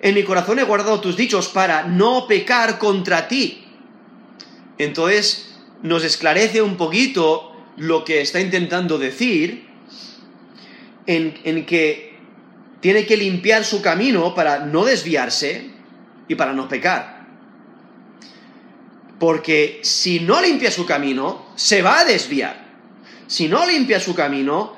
En 0.00 0.14
mi 0.14 0.24
corazón 0.24 0.58
he 0.58 0.64
guardado 0.64 1.00
tus 1.00 1.16
dichos 1.16 1.48
para 1.48 1.84
no 1.84 2.26
pecar 2.26 2.78
contra 2.78 3.28
ti. 3.28 3.65
Entonces 4.78 5.54
nos 5.82 6.04
esclarece 6.04 6.62
un 6.62 6.76
poquito 6.76 7.52
lo 7.76 8.04
que 8.04 8.20
está 8.20 8.40
intentando 8.40 8.98
decir 8.98 9.66
en, 11.06 11.66
que 11.66 12.18
tiene 12.80 13.06
que 13.06 13.16
limpiar 13.16 13.64
su 13.64 13.80
camino 13.82 14.34
para 14.34 14.60
no 14.60 14.84
desviarse 14.84 15.70
y 16.28 16.34
para 16.34 16.52
no 16.52 16.68
pecar. 16.68 17.26
Porque 19.18 19.80
si 19.82 20.20
no 20.20 20.42
limpia 20.42 20.70
su 20.70 20.84
camino, 20.84 21.46
se 21.54 21.80
va 21.82 22.00
a 22.00 22.04
desviar. 22.04 22.66
Si 23.26 23.48
no 23.48 23.66
limpia 23.66 23.98
su 23.98 24.14
camino, 24.14 24.76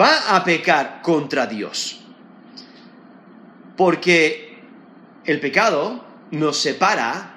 va 0.00 0.36
a 0.36 0.44
pecar 0.44 1.00
contra 1.02 1.46
Dios. 1.46 2.00
Porque 3.76 4.60
el 5.24 5.40
pecado 5.40 6.04
nos 6.30 6.58
separa 6.58 7.31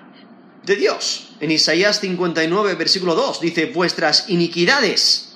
de 0.65 0.75
Dios. 0.75 1.29
En 1.39 1.51
Isaías 1.51 1.99
59, 1.99 2.75
versículo 2.75 3.15
2, 3.15 3.41
dice, 3.41 3.67
vuestras 3.67 4.29
iniquidades 4.29 5.33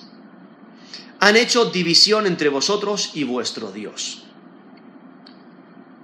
han 1.20 1.36
hecho 1.36 1.66
división 1.66 2.26
entre 2.28 2.50
vosotros 2.50 3.12
y 3.14 3.24
vuestro 3.24 3.72
Dios. 3.72 4.24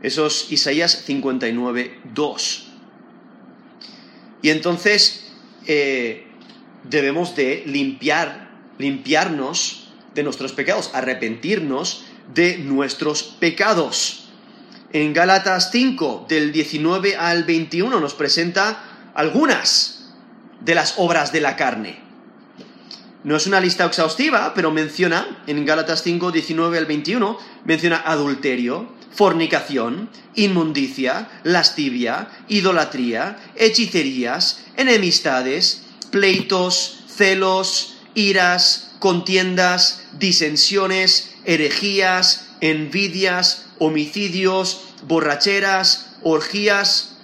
Eso 0.02 0.28
es 0.28 0.52
Isaías 0.52 1.04
59, 1.06 2.00
2. 2.14 2.68
Y 4.42 4.50
entonces 4.50 5.32
eh, 5.66 6.28
debemos 6.84 7.36
de 7.36 7.64
limpiar, 7.66 8.52
limpiarnos 8.78 9.88
de 10.14 10.24
nuestros 10.24 10.52
pecados, 10.54 10.92
arrepentirnos 10.94 12.04
de 12.34 12.58
nuestros 12.58 13.24
pecados. 13.24 14.30
En 14.94 15.14
Gálatas 15.14 15.72
5, 15.72 16.26
del 16.30 16.52
19 16.52 17.16
al 17.16 17.44
21, 17.44 18.00
nos 18.00 18.14
presenta 18.14 18.95
algunas 19.16 20.12
de 20.62 20.76
las 20.76 20.96
obras 20.98 21.32
de 21.32 21.42
la 21.42 21.56
carne. 21.56 22.00
No 23.24 23.36
es 23.36 23.48
una 23.48 23.60
lista 23.60 23.86
exhaustiva, 23.86 24.54
pero 24.54 24.70
menciona, 24.70 25.44
en 25.48 25.66
Gálatas 25.66 26.04
5, 26.04 26.32
19 26.32 26.78
al 26.78 26.86
21, 26.86 27.40
menciona 27.64 28.04
adulterio, 28.06 28.94
fornicación, 29.12 30.10
inmundicia, 30.36 31.30
lascivia, 31.44 32.28
idolatría, 32.50 33.38
hechicerías, 33.56 34.60
enemistades, 34.78 35.84
pleitos, 36.12 37.06
celos, 37.08 37.98
iras, 38.14 38.92
contiendas, 39.00 40.04
disensiones, 40.20 41.34
herejías, 41.46 42.48
envidias, 42.62 43.66
homicidios, 43.80 44.82
borracheras, 45.08 46.16
orgías, 46.22 47.15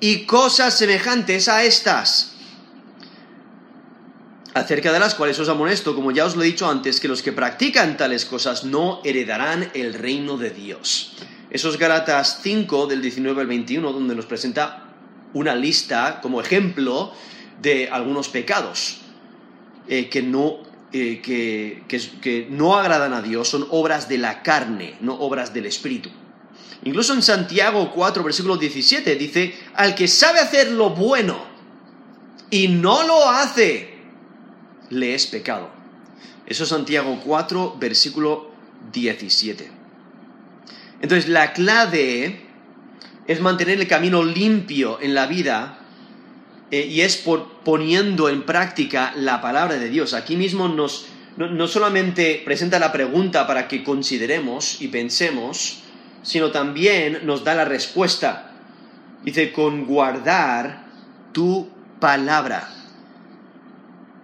y 0.00 0.24
cosas 0.26 0.76
semejantes 0.76 1.48
a 1.48 1.64
estas, 1.64 2.32
acerca 4.54 4.92
de 4.92 4.98
las 4.98 5.14
cuales 5.14 5.38
os 5.38 5.48
amonesto, 5.48 5.94
como 5.94 6.10
ya 6.10 6.24
os 6.24 6.36
lo 6.36 6.42
he 6.42 6.46
dicho 6.46 6.68
antes, 6.68 7.00
que 7.00 7.08
los 7.08 7.22
que 7.22 7.32
practican 7.32 7.96
tales 7.96 8.24
cosas 8.24 8.64
no 8.64 9.00
heredarán 9.04 9.70
el 9.74 9.94
reino 9.94 10.36
de 10.36 10.50
Dios. 10.50 11.12
Esos 11.50 11.78
Galatas 11.78 12.40
5 12.42 12.86
del 12.86 13.02
19 13.02 13.40
al 13.40 13.46
21, 13.46 13.92
donde 13.92 14.14
nos 14.14 14.26
presenta 14.26 14.84
una 15.32 15.54
lista 15.54 16.20
como 16.20 16.40
ejemplo 16.40 17.12
de 17.60 17.88
algunos 17.90 18.28
pecados 18.28 18.98
eh, 19.88 20.08
que, 20.08 20.22
no, 20.22 20.58
eh, 20.92 21.20
que 21.22 22.46
no 22.50 22.76
agradan 22.76 23.12
a 23.12 23.22
Dios, 23.22 23.48
son 23.48 23.66
obras 23.70 24.08
de 24.08 24.18
la 24.18 24.42
carne, 24.42 24.96
no 25.00 25.14
obras 25.14 25.54
del 25.54 25.66
Espíritu. 25.66 26.10
Incluso 26.84 27.14
en 27.14 27.22
Santiago 27.22 27.92
4, 27.92 28.22
versículo 28.22 28.56
17 28.56 29.16
dice, 29.16 29.54
al 29.74 29.94
que 29.94 30.08
sabe 30.08 30.40
hacer 30.40 30.70
lo 30.70 30.90
bueno 30.90 31.36
y 32.50 32.68
no 32.68 33.06
lo 33.06 33.28
hace, 33.28 33.96
le 34.90 35.14
es 35.14 35.26
pecado. 35.26 35.70
Eso 36.46 36.62
es 36.62 36.68
Santiago 36.68 37.20
4, 37.24 37.76
versículo 37.78 38.50
17. 38.92 39.70
Entonces, 41.02 41.28
la 41.28 41.52
clave 41.52 42.46
es 43.26 43.40
mantener 43.40 43.80
el 43.80 43.88
camino 43.88 44.22
limpio 44.22 44.98
en 45.00 45.14
la 45.14 45.26
vida 45.26 45.80
eh, 46.70 46.86
y 46.86 47.00
es 47.00 47.16
por 47.16 47.56
poniendo 47.64 48.28
en 48.28 48.44
práctica 48.44 49.12
la 49.16 49.40
palabra 49.40 49.76
de 49.76 49.88
Dios. 49.88 50.14
Aquí 50.14 50.36
mismo 50.36 50.68
nos, 50.68 51.06
no 51.36 51.66
solamente 51.66 52.40
presenta 52.44 52.78
la 52.78 52.92
pregunta 52.92 53.46
para 53.46 53.66
que 53.66 53.82
consideremos 53.82 54.80
y 54.80 54.88
pensemos, 54.88 55.82
sino 56.26 56.50
también 56.50 57.20
nos 57.22 57.44
da 57.44 57.54
la 57.54 57.64
respuesta. 57.64 58.50
Dice, 59.22 59.52
con 59.52 59.86
guardar 59.86 60.84
tu 61.32 61.68
palabra. 62.00 62.68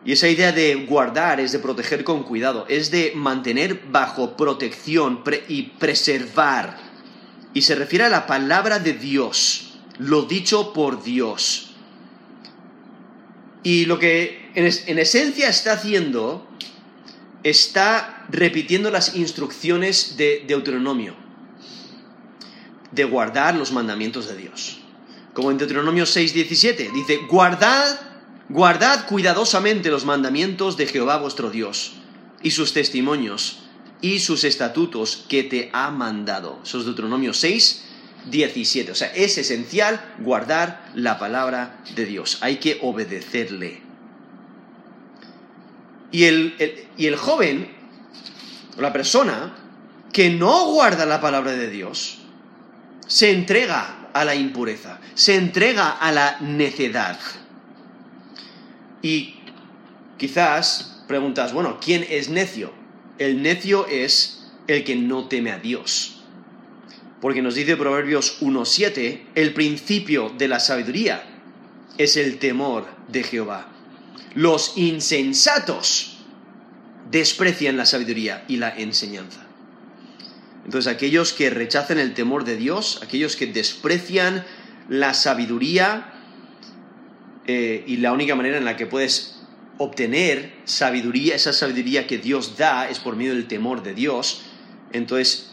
Y 0.04 0.10
esa 0.10 0.26
idea 0.26 0.50
de 0.50 0.74
guardar 0.74 1.38
es 1.38 1.52
de 1.52 1.60
proteger 1.60 2.02
con 2.02 2.24
cuidado, 2.24 2.66
es 2.68 2.90
de 2.90 3.12
mantener 3.14 3.82
bajo 3.88 4.36
protección 4.36 5.22
y 5.46 5.62
preservar. 5.78 6.76
Y 7.54 7.62
se 7.62 7.76
refiere 7.76 8.06
a 8.06 8.08
la 8.08 8.26
palabra 8.26 8.80
de 8.80 8.94
Dios, 8.94 9.74
lo 9.98 10.22
dicho 10.22 10.72
por 10.72 11.04
Dios. 11.04 11.76
Y 13.62 13.84
lo 13.84 14.00
que 14.00 14.50
en, 14.56 14.98
esencia 14.98 15.48
está 15.48 15.74
haciendo, 15.74 16.48
está 17.44 18.26
repitiendo 18.28 18.90
las 18.90 19.14
instrucciones 19.14 20.16
de 20.16 20.42
Deuteronomio, 20.48 21.21
de 22.92 23.04
guardar 23.04 23.54
los 23.56 23.72
mandamientos 23.72 24.28
de 24.28 24.36
Dios. 24.36 24.78
Como 25.34 25.50
en 25.50 25.58
Deuteronomio 25.58 26.04
6:17, 26.04 26.92
dice, 26.92 27.20
guardad, 27.28 27.98
guardad 28.48 29.06
cuidadosamente 29.06 29.90
los 29.90 30.04
mandamientos 30.04 30.76
de 30.76 30.86
Jehová 30.86 31.16
vuestro 31.16 31.50
Dios 31.50 31.94
y 32.42 32.50
sus 32.50 32.72
testimonios 32.72 33.60
y 34.00 34.18
sus 34.18 34.44
estatutos 34.44 35.24
que 35.28 35.42
te 35.42 35.70
ha 35.72 35.90
mandado. 35.90 36.60
Eso 36.62 36.80
es 36.80 36.84
Deuteronomio 36.84 37.32
6, 37.32 37.84
17. 38.30 38.92
O 38.92 38.94
sea, 38.94 39.12
es 39.14 39.38
esencial 39.38 40.14
guardar 40.18 40.90
la 40.94 41.18
palabra 41.18 41.82
de 41.94 42.04
Dios. 42.04 42.38
Hay 42.42 42.56
que 42.56 42.78
obedecerle. 42.82 43.80
Y 46.10 46.24
el, 46.24 46.86
y 46.98 47.06
el 47.06 47.16
joven, 47.16 47.74
la 48.76 48.92
persona 48.92 49.54
que 50.12 50.28
no 50.28 50.66
guarda 50.66 51.06
la 51.06 51.20
palabra 51.22 51.52
de 51.52 51.70
Dios, 51.70 52.21
se 53.12 53.30
entrega 53.30 54.08
a 54.14 54.24
la 54.24 54.34
impureza, 54.34 54.98
se 55.12 55.34
entrega 55.34 55.90
a 55.90 56.10
la 56.12 56.38
necedad. 56.40 57.18
Y 59.02 59.34
quizás 60.16 61.04
preguntas, 61.06 61.52
bueno, 61.52 61.78
¿quién 61.78 62.06
es 62.08 62.30
necio? 62.30 62.72
El 63.18 63.42
necio 63.42 63.86
es 63.86 64.50
el 64.66 64.82
que 64.84 64.96
no 64.96 65.28
teme 65.28 65.52
a 65.52 65.58
Dios. 65.58 66.22
Porque 67.20 67.42
nos 67.42 67.54
dice 67.54 67.76
Proverbios 67.76 68.40
1.7, 68.40 69.24
el 69.34 69.52
principio 69.52 70.30
de 70.30 70.48
la 70.48 70.58
sabiduría 70.58 71.22
es 71.98 72.16
el 72.16 72.38
temor 72.38 72.86
de 73.08 73.24
Jehová. 73.24 73.68
Los 74.34 74.78
insensatos 74.78 76.16
desprecian 77.10 77.76
la 77.76 77.84
sabiduría 77.84 78.46
y 78.48 78.56
la 78.56 78.70
enseñanza. 78.74 79.51
Entonces 80.64 80.92
aquellos 80.92 81.32
que 81.32 81.50
rechazan 81.50 81.98
el 81.98 82.14
temor 82.14 82.44
de 82.44 82.56
Dios, 82.56 83.00
aquellos 83.02 83.36
que 83.36 83.46
desprecian 83.46 84.44
la 84.88 85.14
sabiduría, 85.14 86.12
eh, 87.46 87.82
y 87.86 87.96
la 87.96 88.12
única 88.12 88.36
manera 88.36 88.58
en 88.58 88.64
la 88.64 88.76
que 88.76 88.86
puedes 88.86 89.40
obtener 89.78 90.54
sabiduría, 90.64 91.34
esa 91.34 91.52
sabiduría 91.52 92.06
que 92.06 92.18
Dios 92.18 92.56
da 92.56 92.88
es 92.88 93.00
por 93.00 93.16
medio 93.16 93.34
del 93.34 93.48
temor 93.48 93.82
de 93.82 93.94
Dios. 93.94 94.42
Entonces, 94.92 95.50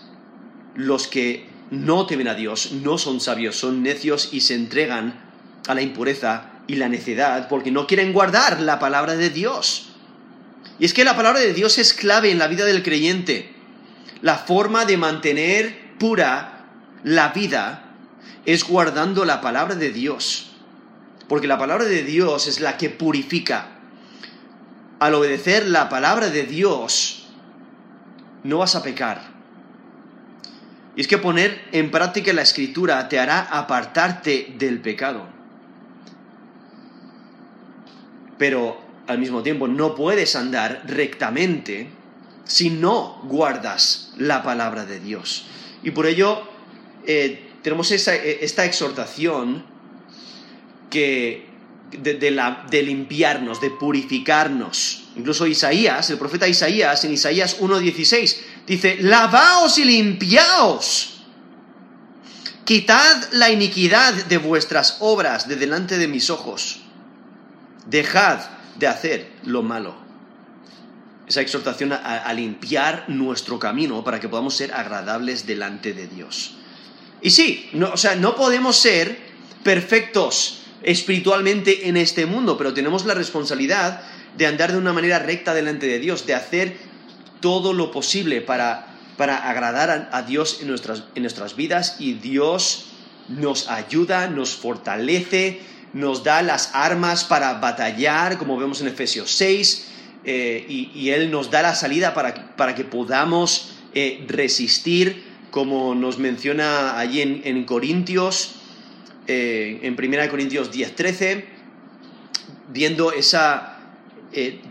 los 0.76 1.08
que 1.08 1.48
no 1.72 2.06
temen 2.06 2.28
a 2.28 2.36
Dios 2.36 2.72
no 2.72 2.98
son 2.98 3.20
sabios, 3.20 3.56
son 3.56 3.82
necios 3.82 4.30
y 4.32 4.42
se 4.42 4.54
entregan 4.54 5.20
a 5.68 5.74
la 5.74 5.82
impureza 5.82 6.52
y 6.68 6.76
la 6.76 6.90
necedad 6.90 7.48
porque 7.48 7.72
no 7.72 7.88
quieren 7.88 8.14
guardar 8.14 8.60
la 8.62 8.78
palabra 8.80 9.16
de 9.16 9.30
Dios. 9.30 9.90
Y 10.78 10.86
es 10.86 10.94
que 10.94 11.04
la 11.04 11.16
palabra 11.16 11.40
de 11.40 11.54
Dios 11.54 11.78
es 11.80 11.94
clave 11.94 12.32
en 12.32 12.38
la 12.38 12.48
vida 12.48 12.66
del 12.66 12.84
creyente. 12.84 13.54
La 14.22 14.38
forma 14.38 14.86
de 14.86 14.98
mantener 14.98 15.98
pura 15.98 16.66
la 17.04 17.30
vida 17.30 17.84
es 18.46 18.64
guardando 18.64 19.26
la 19.26 19.42
palabra 19.42 19.76
de 19.76 19.92
Dios. 19.92 20.52
Porque 21.28 21.48
la 21.48 21.58
palabra 21.58 21.86
de 21.86 22.04
Dios 22.04 22.48
es 22.48 22.60
la 22.60 22.78
que 22.78 22.90
purifica, 22.90 23.68
al 25.00 25.14
obedecer 25.14 25.68
la 25.68 25.88
palabra 25.88 26.30
de 26.30 26.44
Dios, 26.44 27.28
no 28.44 28.58
vas 28.58 28.76
a 28.76 28.84
pecar. 28.84 29.22
Y 30.96 31.02
es 31.02 31.08
que 31.08 31.18
poner 31.18 31.62
en 31.72 31.92
práctica 31.92 32.34
la 32.34 32.42
escritura 32.42 33.08
te 33.08 33.20
hará 33.20 33.42
apartarte 33.42 34.54
del 34.58 34.82
pecado. 34.82 35.28
Pero 38.38 38.82
al 39.08 39.20
mismo 39.20 39.44
tiempo 39.44 39.68
no 39.68 39.96
puedes 39.96 40.36
andar 40.36 40.84
rectamente 40.88 41.90
si 42.50 42.72
no 42.72 43.22
guardas 43.26 44.12
la 44.18 44.42
palabra 44.42 44.86
de 44.86 45.00
Dios. 45.00 45.46
Y 45.84 45.92
por 45.92 46.08
ello 46.08 46.42
eh, 47.06 47.52
tenemos 47.62 47.92
esta 47.92 48.66
exhortación 48.66 49.64
que 50.90 51.48
de, 51.92 52.82
limpiarnos, 52.84 53.62
de 53.62 53.70
purificarnos. 53.70 55.04
Incluso 55.16 55.46
Isaías, 55.46 56.10
el 56.10 56.18
profeta 56.18 56.48
Isaías, 56.48 57.04
en 57.06 57.14
Isaías 57.14 57.60
1.16, 57.60 58.38
dice, 58.66 58.98
lavaos 59.00 59.78
y 59.78 59.86
limpiaos. 59.86 61.22
Quitad 62.66 63.32
la 63.34 63.52
iniquidad 63.52 64.14
de 64.26 64.38
vuestras 64.38 64.98
obras 65.02 65.48
de 65.48 65.56
delante 65.56 66.00
de 66.00 66.08
mis 66.08 66.32
ojos. 66.32 66.80
Dejad 67.86 68.40
de 68.78 68.88
hacer 68.88 69.32
lo 69.44 69.62
malo. 69.62 70.09
Esa 71.30 71.42
exhortación 71.42 71.94
a, 71.94 72.34
limpiar 72.34 73.06
nuestro 73.08 73.60
camino 73.60 74.04
para 74.04 74.20
que 74.20 74.28
podamos 74.28 74.56
ser 74.56 74.74
agradables 74.74 75.46
delante 75.46 75.94
de 75.94 76.08
Dios. 76.08 76.56
Y 77.22 77.30
sí, 77.30 77.70
o 77.80 77.98
sea, 77.98 78.16
no 78.16 78.36
podemos 78.36 78.76
ser 78.76 79.16
perfectos 79.64 80.62
espiritualmente 80.82 81.88
en 81.88 81.98
este 81.98 82.26
mundo, 82.26 82.58
pero 82.58 82.74
tenemos 82.74 83.06
la 83.06 83.14
responsabilidad 83.14 84.02
de 84.38 84.48
andar 84.48 84.72
de 84.72 84.80
una 84.80 84.92
manera 84.92 85.20
recta 85.20 85.54
delante 85.54 85.86
de 85.86 86.00
Dios, 86.00 86.26
de 86.26 86.34
hacer 86.34 86.78
todo 87.42 87.74
lo 87.74 87.92
posible 87.92 88.42
para, 88.42 88.88
para 89.16 89.38
agradar 89.50 90.10
a, 90.12 90.22
Dios 90.24 90.60
en 90.62 90.68
nuestras, 90.70 91.04
en 91.14 91.22
nuestras 91.22 91.56
vidas 91.56 91.98
y 92.00 92.14
Dios 92.14 92.86
nos 93.28 93.70
ayuda, 93.70 94.28
nos 94.28 94.56
fortalece, 94.56 95.62
nos 95.94 96.24
da 96.24 96.42
las 96.42 96.72
armas 96.74 97.24
para 97.24 97.54
batallar, 97.54 98.38
como 98.40 98.58
vemos 98.58 98.82
en 98.82 98.88
Efesios 98.88 99.32
6, 99.32 99.86
eh, 100.26 100.66
y, 100.68 101.10
Él 101.10 101.32
nos 101.32 101.50
da 101.50 101.62
la 101.62 101.76
salida 101.76 102.14
para, 102.14 102.56
para 102.56 102.76
que 102.76 102.84
podamos 102.84 103.72
eh, 103.94 104.26
resistir, 104.28 105.24
como 105.50 105.96
nos 105.96 106.20
menciona 106.20 107.00
allí 107.00 107.22
en, 107.22 107.42
en 107.46 107.64
Corintios, 107.64 108.56
eh, 109.28 109.80
en 109.84 109.94
1 109.94 110.30
Corintios 110.30 110.72
10, 110.72 110.96
13, 110.96 111.46
viendo 112.70 113.12
esa, 113.12 113.80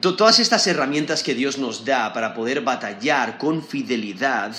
todas 0.01 0.39
estas 0.39 0.67
herramientas 0.67 1.23
que 1.23 1.35
Dios 1.35 1.59
nos 1.59 1.85
da 1.85 2.13
para 2.13 2.35
poder 2.35 2.61
batallar 2.61 3.39
con 3.39 3.65
fidelidad 3.65 4.55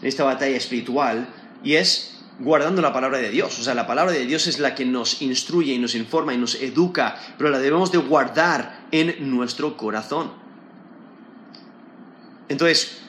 en 0.00 0.08
esta 0.08 0.24
batalla 0.24 0.56
espiritual, 0.56 1.28
y 1.64 1.74
es 1.74 2.11
guardando 2.38 2.82
la 2.82 2.92
palabra 2.92 3.18
de 3.18 3.30
Dios. 3.30 3.58
O 3.58 3.62
sea, 3.62 3.74
la 3.74 3.86
palabra 3.86 4.12
de 4.12 4.26
Dios 4.26 4.46
es 4.46 4.58
la 4.58 4.74
que 4.74 4.84
nos 4.84 5.22
instruye 5.22 5.72
y 5.72 5.78
nos 5.78 5.94
informa 5.94 6.34
y 6.34 6.38
nos 6.38 6.54
educa, 6.56 7.16
pero 7.38 7.50
la 7.50 7.58
debemos 7.58 7.92
de 7.92 7.98
guardar 7.98 8.86
en 8.90 9.30
nuestro 9.30 9.76
corazón. 9.76 10.32
Entonces, 12.48 13.02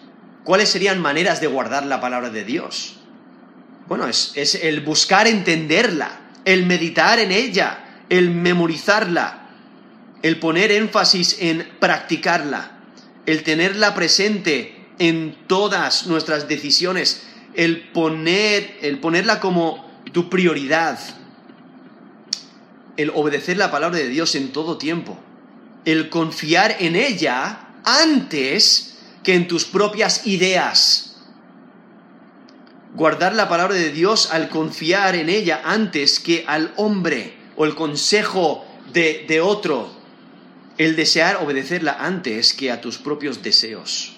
¿cuáles 0.44 0.70
serían 0.70 1.02
maneras 1.02 1.42
de 1.42 1.48
guardar 1.48 1.86
la 1.86 2.00
palabra 2.00 2.30
de 2.30 2.46
Dios? 2.46 2.96
Bueno, 3.88 4.08
es 4.08 4.56
el 4.62 4.82
buscar 4.82 5.28
entenderla, 5.28 6.22
el 6.46 6.66
meditar 6.66 7.20
en 7.20 7.32
ella, 7.32 8.06
el 8.10 8.32
memorizarla, 8.32 9.50
el 10.22 10.40
poner 10.40 10.72
énfasis 10.72 11.38
en 11.40 11.68
practicarla, 11.80 12.72
el 13.26 13.44
tenerla 13.44 13.94
presente 13.94 14.88
en 15.00 15.36
todas 15.48 16.08
nuestras 16.08 16.48
decisiones, 16.48 17.24
el, 17.56 17.90
poner, 17.90 18.78
el 18.82 19.00
ponerla 19.00 19.40
como 19.40 19.90
tu 20.12 20.30
prioridad, 20.30 21.00
el 22.98 23.10
obedecer 23.12 23.58
la 23.58 23.72
palabra 23.72 23.98
de 23.98 24.10
Dios 24.10 24.36
en 24.36 24.52
todo 24.52 24.78
tiempo, 24.78 25.18
el 25.86 26.10
confiar 26.10 26.78
en 26.80 26.96
ella 26.96 27.68
antes 27.84 28.98
que 29.24 29.36
en 29.36 29.48
tus 29.48 29.66
propias 29.66 30.28
ideas 30.28 31.14
guardar 32.94 33.34
la 33.34 33.50
palabra 33.50 33.76
de 33.76 33.92
Dios 33.92 34.30
al 34.32 34.50
confiar 34.50 35.16
en 35.16 35.30
ella 35.30 35.62
antes 35.66 36.20
que 36.20 36.46
al 36.48 36.74
hombre 36.76 37.34
o 37.56 37.66
el 37.66 37.76
consejo 37.76 38.66
de, 38.94 39.42
otro, 39.42 39.92
el 40.78 40.96
desear 40.96 41.38
obedecerla 41.38 41.98
antes 42.00 42.54
que 42.54 42.72
a 42.72 42.82
tus 42.82 42.98
propios 42.98 43.42
deseos. 43.42 44.16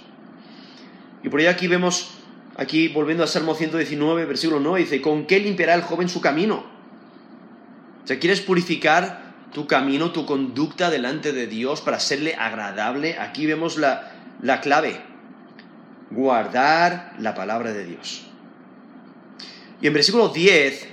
Y 1.23 1.29
por 1.29 1.39
ello 1.39 1.49
aquí 1.49 1.67
vemos, 1.67 2.09
aquí 2.57 2.87
volviendo 2.87 3.23
al 3.23 3.29
Salmo 3.29 3.55
119, 3.55 4.25
versículo 4.25 4.59
9, 4.59 4.79
dice, 4.79 5.01
¿con 5.01 5.25
qué 5.25 5.39
limpiará 5.39 5.73
el 5.73 5.81
joven 5.81 6.09
su 6.09 6.21
camino? 6.21 6.65
O 8.03 8.07
sea, 8.07 8.19
¿quieres 8.19 8.41
purificar 8.41 9.33
tu 9.51 9.67
camino, 9.67 10.11
tu 10.11 10.25
conducta 10.25 10.89
delante 10.89 11.33
de 11.33 11.47
Dios 11.47 11.81
para 11.81 11.99
serle 11.99 12.35
agradable? 12.35 13.17
Aquí 13.19 13.45
vemos 13.45 13.77
la, 13.77 14.11
la 14.41 14.61
clave, 14.61 15.01
guardar 16.11 17.15
la 17.19 17.33
palabra 17.33 17.73
de 17.73 17.85
Dios. 17.85 18.23
Y 19.81 19.87
en 19.87 19.93
versículo 19.93 20.29
10 20.29 20.87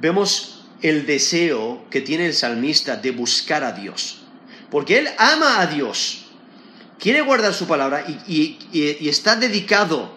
vemos 0.00 0.68
el 0.82 1.06
deseo 1.06 1.84
que 1.90 2.00
tiene 2.00 2.26
el 2.26 2.34
salmista 2.34 2.96
de 2.96 3.10
buscar 3.10 3.64
a 3.64 3.72
Dios. 3.72 4.22
Porque 4.70 4.98
él 4.98 5.08
ama 5.18 5.60
a 5.60 5.66
Dios, 5.66 6.26
quiere 6.98 7.22
guardar 7.22 7.54
su 7.54 7.66
palabra 7.66 8.04
y, 8.26 8.58
está 9.08 9.36
dedicado 9.36 10.14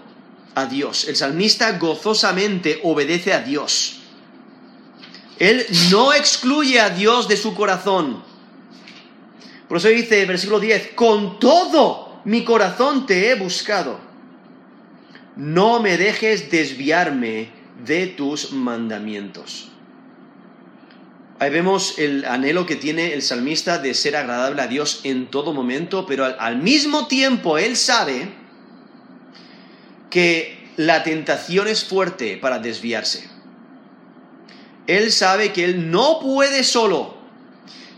a 0.55 0.65
Dios. 0.65 1.07
El 1.07 1.15
salmista 1.15 1.77
gozosamente 1.77 2.79
obedece 2.83 3.33
a 3.33 3.41
Dios. 3.41 3.99
Él 5.37 5.65
no 5.89 6.13
excluye 6.13 6.79
a 6.79 6.89
Dios 6.89 7.27
de 7.27 7.37
su 7.37 7.55
corazón. 7.55 8.23
Por 9.67 9.77
eso 9.77 9.87
dice 9.87 10.25
versículo 10.25 10.59
10, 10.59 10.91
con 10.95 11.39
todo 11.39 12.21
mi 12.25 12.43
corazón 12.43 13.05
te 13.05 13.29
he 13.29 13.35
buscado. 13.35 13.99
No 15.35 15.79
me 15.79 15.97
dejes 15.97 16.51
desviarme 16.51 17.49
de 17.85 18.07
tus 18.07 18.51
mandamientos. 18.51 19.69
Ahí 21.39 21.51
vemos 21.51 21.97
el 21.97 22.25
anhelo 22.25 22.65
que 22.65 22.75
tiene 22.75 23.13
el 23.13 23.21
salmista 23.21 23.77
de 23.77 23.93
ser 23.93 24.17
agradable 24.17 24.61
a 24.61 24.67
Dios 24.67 24.99
en 25.05 25.27
todo 25.27 25.53
momento, 25.53 26.05
pero 26.05 26.25
al, 26.25 26.57
mismo 26.57 27.07
tiempo 27.07 27.57
él 27.57 27.77
sabe 27.77 28.27
que 30.09 30.67
la 30.77 31.03
tentación 31.03 31.67
es 31.67 31.83
fuerte 31.83 32.37
para 32.37 32.59
desviarse. 32.59 33.29
Él 34.87 35.11
sabe 35.11 35.53
que 35.53 35.65
él 35.65 35.91
no 35.91 36.19
puede 36.19 36.63
solo 36.63 37.17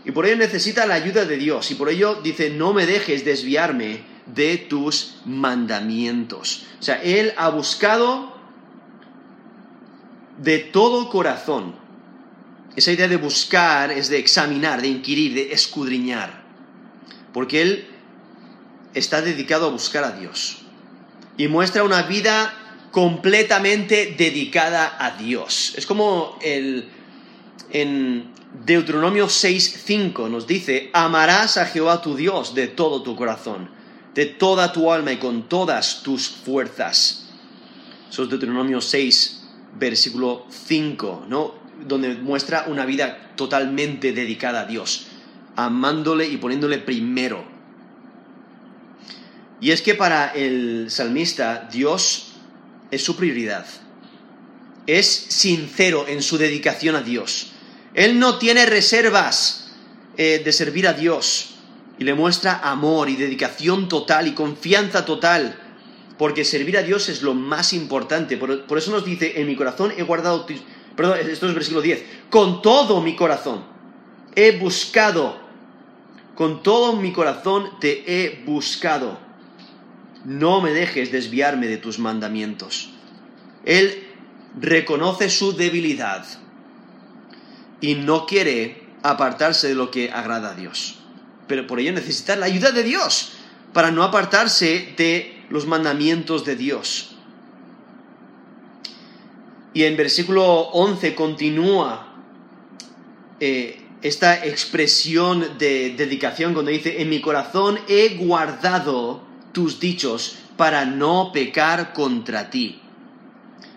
y 0.04 0.10
por 0.10 0.26
ello 0.26 0.36
necesita 0.36 0.84
la 0.84 0.94
ayuda 0.94 1.24
de 1.24 1.36
Dios 1.36 1.70
y 1.70 1.74
por 1.74 1.88
ello 1.88 2.20
dice, 2.22 2.50
no 2.50 2.72
me 2.72 2.86
dejes 2.86 3.24
desviarme 3.24 4.02
de 4.26 4.58
tus 4.58 5.16
mandamientos. 5.24 6.66
O 6.80 6.82
sea, 6.82 7.02
él 7.02 7.32
ha 7.36 7.48
buscado 7.48 8.36
de 10.38 10.58
todo 10.58 11.08
corazón 11.08 11.82
esa 12.74 12.90
idea 12.90 13.08
de 13.08 13.16
buscar 13.16 13.90
es 13.92 14.08
de 14.08 14.18
examinar, 14.18 14.80
de 14.80 14.88
inquirir, 14.88 15.34
de 15.34 15.52
escudriñar. 15.52 16.42
Porque 17.32 17.60
él 17.62 17.88
está 18.94 19.20
dedicado 19.20 19.66
a 19.66 19.70
buscar 19.70 20.04
a 20.04 20.12
Dios. 20.12 20.61
Y 21.36 21.48
muestra 21.48 21.82
una 21.82 22.02
vida 22.02 22.52
completamente 22.90 24.14
dedicada 24.16 24.96
a 24.98 25.16
Dios. 25.16 25.74
Es 25.76 25.86
como 25.86 26.38
el, 26.42 26.88
en 27.70 28.30
Deuteronomio 28.64 29.26
6.5 29.26 30.28
nos 30.28 30.46
dice, 30.46 30.90
amarás 30.92 31.56
a 31.56 31.66
Jehová 31.66 32.02
tu 32.02 32.14
Dios 32.14 32.54
de 32.54 32.68
todo 32.68 33.02
tu 33.02 33.16
corazón, 33.16 33.70
de 34.14 34.26
toda 34.26 34.72
tu 34.72 34.92
alma 34.92 35.12
y 35.12 35.16
con 35.16 35.48
todas 35.48 36.02
tus 36.02 36.28
fuerzas. 36.28 37.30
Eso 38.10 38.24
es 38.24 38.28
Deuteronomio 38.28 38.82
6, 38.82 39.42
versículo 39.78 40.46
5, 40.50 41.24
¿no? 41.28 41.62
donde 41.86 42.14
muestra 42.14 42.66
una 42.68 42.84
vida 42.84 43.32
totalmente 43.36 44.12
dedicada 44.12 44.60
a 44.60 44.66
Dios, 44.66 45.06
amándole 45.56 46.26
y 46.26 46.36
poniéndole 46.36 46.78
primero. 46.78 47.44
Y 49.62 49.70
es 49.70 49.80
que 49.80 49.94
para 49.94 50.32
el 50.34 50.90
salmista 50.90 51.68
Dios 51.72 52.32
es 52.90 53.04
su 53.04 53.14
prioridad. 53.14 53.64
Es 54.88 55.06
sincero 55.06 56.06
en 56.08 56.20
su 56.20 56.36
dedicación 56.36 56.96
a 56.96 57.00
Dios. 57.02 57.52
Él 57.94 58.18
no 58.18 58.38
tiene 58.38 58.66
reservas 58.66 59.70
eh, 60.16 60.42
de 60.44 60.52
servir 60.52 60.88
a 60.88 60.94
Dios 60.94 61.54
y 61.96 62.02
le 62.02 62.14
muestra 62.14 62.58
amor 62.58 63.08
y 63.08 63.14
dedicación 63.14 63.88
total 63.88 64.26
y 64.26 64.32
confianza 64.32 65.04
total, 65.04 65.56
porque 66.18 66.44
servir 66.44 66.76
a 66.76 66.82
Dios 66.82 67.08
es 67.08 67.22
lo 67.22 67.32
más 67.32 67.72
importante. 67.72 68.36
Por, 68.36 68.76
eso 68.76 68.90
nos 68.90 69.04
dice, 69.04 69.40
en 69.40 69.46
mi 69.46 69.54
corazón 69.54 69.92
he 69.96 70.02
guardado 70.02 70.44
Perdón, 70.96 71.18
esto 71.20 71.46
es 71.46 71.54
versículo 71.54 71.82
10. 71.82 72.02
Con 72.30 72.62
todo 72.62 73.00
mi 73.00 73.14
corazón 73.14 73.64
he 74.34 74.58
buscado. 74.58 75.40
Con 76.34 76.64
todo 76.64 76.96
mi 76.96 77.12
corazón 77.12 77.78
te 77.78 78.02
he 78.06 78.42
buscado. 78.44 79.31
No 80.24 80.60
me 80.60 80.72
dejes 80.72 81.10
desviarme 81.10 81.66
de 81.66 81.78
tus 81.78 81.98
mandamientos. 81.98 82.90
Él 83.64 84.06
reconoce 84.60 85.30
su 85.30 85.54
debilidad 85.54 86.24
y 87.80 87.94
no 87.96 88.26
quiere 88.26 88.82
apartarse 89.02 89.68
de 89.68 89.74
lo 89.74 89.90
que 89.90 90.10
agrada 90.10 90.50
a 90.50 90.54
Dios. 90.54 90.98
Pero 91.48 91.66
por 91.66 91.80
ello 91.80 91.92
necesita 91.92 92.36
la 92.36 92.46
ayuda 92.46 92.70
de 92.70 92.82
Dios 92.82 93.32
para 93.72 93.90
no 93.90 94.02
apartarse 94.02 94.94
de 94.96 95.44
los 95.50 95.66
mandamientos 95.66 96.44
de 96.44 96.56
Dios. 96.56 97.16
Y 99.74 99.84
en 99.84 99.96
versículo 99.96 100.44
11 100.44 101.14
continúa 101.14 102.14
eh, 103.40 103.80
esta 104.02 104.44
expresión 104.44 105.58
de 105.58 105.94
dedicación 105.96 106.52
cuando 106.52 106.70
dice, 106.70 107.00
en 107.00 107.08
mi 107.08 107.20
corazón 107.20 107.78
he 107.88 108.16
guardado 108.16 109.31
tus 109.52 109.80
dichos 109.80 110.36
para 110.56 110.84
no 110.84 111.30
pecar 111.32 111.92
contra 111.92 112.50
ti. 112.50 112.80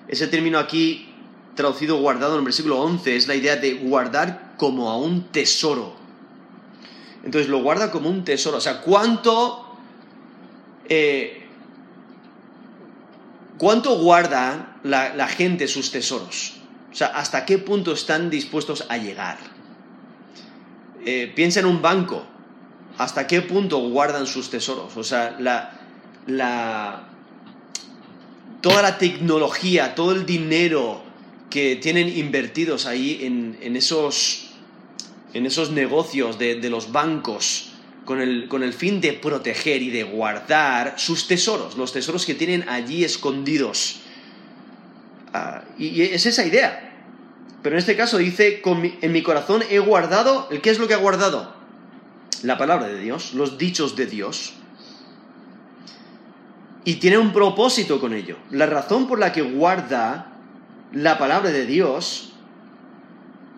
Ese 0.07 0.27
término 0.27 0.59
aquí 0.59 1.09
traducido 1.55 1.97
guardado 1.97 2.33
en 2.33 2.39
el 2.39 2.45
versículo 2.45 2.79
11 2.81 3.15
es 3.15 3.27
la 3.27 3.35
idea 3.35 3.55
de 3.55 3.73
guardar 3.75 4.53
como 4.57 4.89
a 4.89 4.97
un 4.97 5.31
tesoro. 5.31 5.95
Entonces 7.23 7.49
lo 7.49 7.61
guarda 7.63 7.91
como 7.91 8.09
un 8.09 8.23
tesoro. 8.23 8.57
O 8.57 8.61
sea, 8.61 8.81
¿cuánto, 8.81 9.77
eh, 10.87 11.47
¿cuánto 13.57 13.97
guarda 13.97 14.77
la, 14.83 15.27
gente 15.27 15.67
sus 15.67 15.91
tesoros? 15.91 16.53
O 16.91 16.95
sea, 16.95 17.07
¿hasta 17.07 17.45
qué 17.45 17.57
punto 17.57 17.93
están 17.93 18.29
dispuestos 18.29 18.85
a 18.89 18.97
llegar? 18.97 19.37
Eh, 21.03 21.31
piensa 21.35 21.61
en 21.61 21.65
un 21.65 21.81
banco. 21.81 22.25
¿Hasta 22.97 23.27
qué 23.27 23.41
punto 23.41 23.77
guardan 23.89 24.25
sus 24.27 24.49
tesoros? 24.49 24.95
O 24.95 25.03
sea, 25.03 25.37
la, 25.39 27.07
toda 28.61 28.81
la 28.81 28.97
tecnología, 28.97 29.95
todo 29.95 30.13
el 30.13 30.25
dinero 30.25 31.03
que 31.49 31.75
tienen 31.75 32.09
invertidos 32.17 32.85
ahí 32.85 33.19
en, 33.23 33.75
esos, 33.75 34.51
en 35.33 35.45
esos 35.45 35.71
negocios 35.71 36.39
de, 36.39 36.55
de 36.55 36.69
los 36.69 36.91
bancos 36.91 37.71
con 38.05 38.21
el, 38.21 38.47
con 38.47 38.63
el, 38.63 38.73
fin 38.73 39.01
de 39.01 39.13
proteger 39.13 39.81
y 39.81 39.89
de 39.89 40.03
guardar 40.03 40.93
sus 40.97 41.27
tesoros, 41.27 41.75
los 41.75 41.91
tesoros 41.91 42.25
que 42.25 42.35
tienen 42.35 42.69
allí 42.69 43.03
escondidos. 43.03 43.97
Ah, 45.33 45.63
y, 45.77 46.01
es 46.01 46.25
esa 46.25 46.45
idea. 46.45 46.93
Pero 47.61 47.75
en 47.75 47.79
este 47.79 47.97
caso 47.97 48.19
dice, 48.19 48.61
en 49.01 49.11
mi 49.11 49.23
corazón 49.23 49.63
he 49.69 49.79
guardado, 49.79 50.47
¿el 50.51 50.61
qué 50.61 50.69
es 50.69 50.77
lo 50.77 50.87
que 50.87 50.93
ha 50.93 50.97
guardado? 50.97 51.54
La 52.43 52.57
palabra 52.57 52.87
de 52.87 52.99
Dios, 52.99 53.33
los 53.33 53.57
dichos 53.57 53.95
de 53.95 54.05
Dios. 54.05 54.53
Y 56.83 56.95
tiene 56.95 57.17
un 57.17 57.33
propósito 57.33 57.99
con 57.99 58.13
ello. 58.13 58.37
La 58.51 58.65
razón 58.65 59.07
por 59.07 59.19
la 59.19 59.31
que 59.31 59.41
guarda 59.41 60.33
la 60.91 61.17
palabra 61.17 61.51
de 61.51 61.65
Dios, 61.65 62.33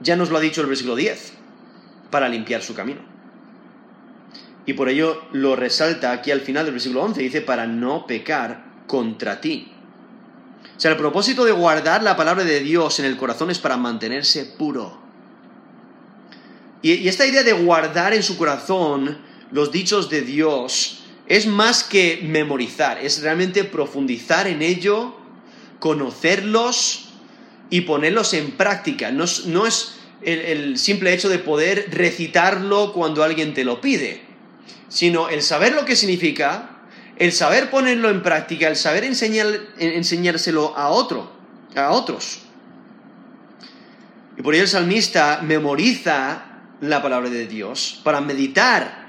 ya 0.02 0.16
nos 0.16 0.30
lo 0.30 0.38
ha 0.38 0.42
dicho 0.42 0.62
el 0.62 0.68
versículo 0.68 0.96
10, 0.96 1.34
para 2.10 2.30
limpiar 2.30 2.62
su 2.62 2.74
camino. 2.74 3.02
Y 4.66 4.74
por 4.74 4.90
ello 4.90 5.24
lo 5.32 5.56
resalta 5.56 6.12
aquí 6.12 6.32
al 6.32 6.42
final 6.42 6.66
del 6.66 6.74
versículo 6.74 7.04
11, 7.04 7.22
dice, 7.22 7.42
para 7.42 7.68
no 7.68 8.06
pecar 8.06 8.66
contra 8.86 9.40
ti. 9.40 9.72
O 10.76 10.80
sea, 10.80 10.92
el 10.92 10.98
propósito 10.98 11.46
de 11.46 11.52
guardar 11.52 12.04
la 12.04 12.16
palabra 12.16 12.44
de 12.44 12.60
Dios 12.60 13.00
en 13.00 13.06
el 13.06 13.18
corazón 13.18 13.50
es 13.50 13.60
para 13.60 13.78
mantenerse 13.78 14.46
puro. 14.46 15.07
Y, 16.82 17.08
esta 17.08 17.26
idea 17.26 17.44
de 17.44 17.54
guardar 17.54 18.14
en 18.14 18.24
su 18.24 18.38
corazón 18.38 19.18
los 19.52 19.72
dichos 19.72 20.10
de 20.10 20.22
Dios 20.22 21.04
es 21.28 21.48
más 21.48 21.84
que 21.84 22.22
memorizar, 22.24 23.00
es 23.04 23.22
realmente 23.22 23.64
profundizar 23.64 24.48
en 24.48 24.62
ello, 24.62 25.16
conocerlos 25.80 27.10
y 27.70 27.82
ponerlos 27.82 28.34
en 28.34 28.52
práctica. 28.52 29.12
No, 29.12 29.26
es 29.26 29.96
el 30.22 30.78
simple 30.78 31.14
hecho 31.14 31.30
de 31.30 31.40
poder 31.40 31.88
recitarlo 31.92 32.94
cuando 32.94 33.24
alguien 33.24 33.54
te 33.54 33.64
lo 33.64 33.82
pide, 33.82 34.22
sino 34.88 35.30
el 35.30 35.42
saber 35.42 35.74
lo 35.74 35.86
que 35.86 35.96
significa, 35.96 36.78
el 37.18 37.32
saber 37.32 37.70
ponerlo 37.70 38.10
en 38.10 38.24
práctica, 38.24 38.68
el 38.68 38.76
saber 38.76 39.04
enseñárselo 39.04 40.78
a 40.78 40.86
a 40.86 41.92
otros. 41.92 42.40
Y 44.38 44.42
por 44.42 44.54
ello 44.54 44.64
el 44.64 44.70
salmista 44.70 45.42
memoriza 45.44 46.47
la 46.82 47.02
palabra 47.02 47.30
de 47.30 47.48
Dios 47.48 48.00
para 48.04 48.22
meditar 48.22 49.08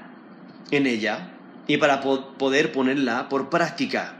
en 0.71 0.87
ella 0.87 1.31
y 1.67 1.77
para 1.77 2.01
poder 2.01 2.71
ponerla 2.71 3.29
por 3.29 3.49
práctica. 3.49 4.15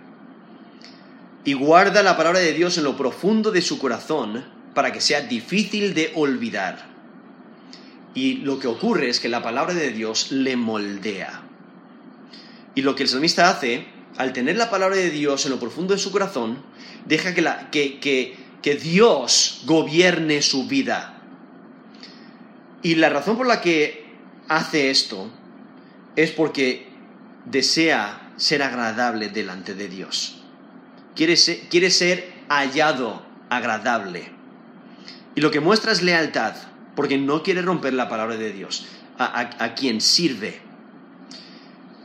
Y 1.46 1.54
guarda 1.54 2.04
la 2.04 2.18
palabra 2.18 2.40
de 2.40 2.54
Dios 2.54 2.78
en 2.78 2.84
lo 2.84 2.96
profundo 2.96 3.52
de 3.52 3.62
su 3.62 3.80
corazón 3.80 4.46
para 4.74 4.92
que 4.92 5.02
sea 5.02 5.22
difícil 5.22 5.94
de 5.94 6.12
olvidar. 6.16 6.88
Y 8.14 8.38
lo 8.38 8.60
que 8.60 8.68
ocurre 8.68 9.10
es 9.10 9.20
que 9.20 9.30
la 9.30 9.42
palabra 9.42 9.74
de 9.74 9.92
Dios 9.92 10.32
le 10.32 10.56
moldea. 10.56 11.42
Y 12.76 12.82
lo 12.82 12.96
que 12.96 13.04
el 13.04 13.10
salmista 13.10 13.50
hace, 13.50 13.88
al 14.18 14.34
tener 14.34 14.58
la 14.58 14.70
palabra 14.70 14.96
de 14.96 15.10
Dios 15.10 15.46
en 15.46 15.52
lo 15.52 15.60
profundo 15.60 15.94
de 15.94 16.00
su 16.00 16.12
corazón, 16.12 16.60
deja 17.06 17.34
que, 17.34 18.00
que, 18.00 18.76
Dios 18.76 19.62
gobierne 19.66 20.42
su 20.42 20.68
vida. 20.68 21.19
Y 22.82 22.96
la 22.96 23.10
razón 23.10 23.38
por 23.38 23.48
la 23.48 23.62
que 23.62 24.06
hace 24.48 24.90
esto 24.90 25.30
es 26.16 26.32
porque 26.32 26.88
desea 27.46 28.32
ser 28.38 28.64
agradable 28.64 29.30
delante 29.30 29.74
de 29.76 29.90
Dios. 29.90 30.42
Quiere 31.16 31.36
ser, 31.36 31.60
quiere 31.70 31.92
ser 31.92 32.34
hallado 32.48 33.26
agradable. 33.50 34.32
Y 35.36 35.42
lo 35.42 35.52
que 35.52 35.60
muestra 35.60 35.92
es 35.92 36.02
lealtad, 36.02 36.56
porque 36.96 37.18
no 37.18 37.44
quiere 37.44 37.62
romper 37.62 37.94
la 37.94 38.10
palabra 38.10 38.38
de 38.38 38.52
Dios, 38.52 38.86
a 39.18 39.76
quien 39.76 40.00
sirve 40.00 40.62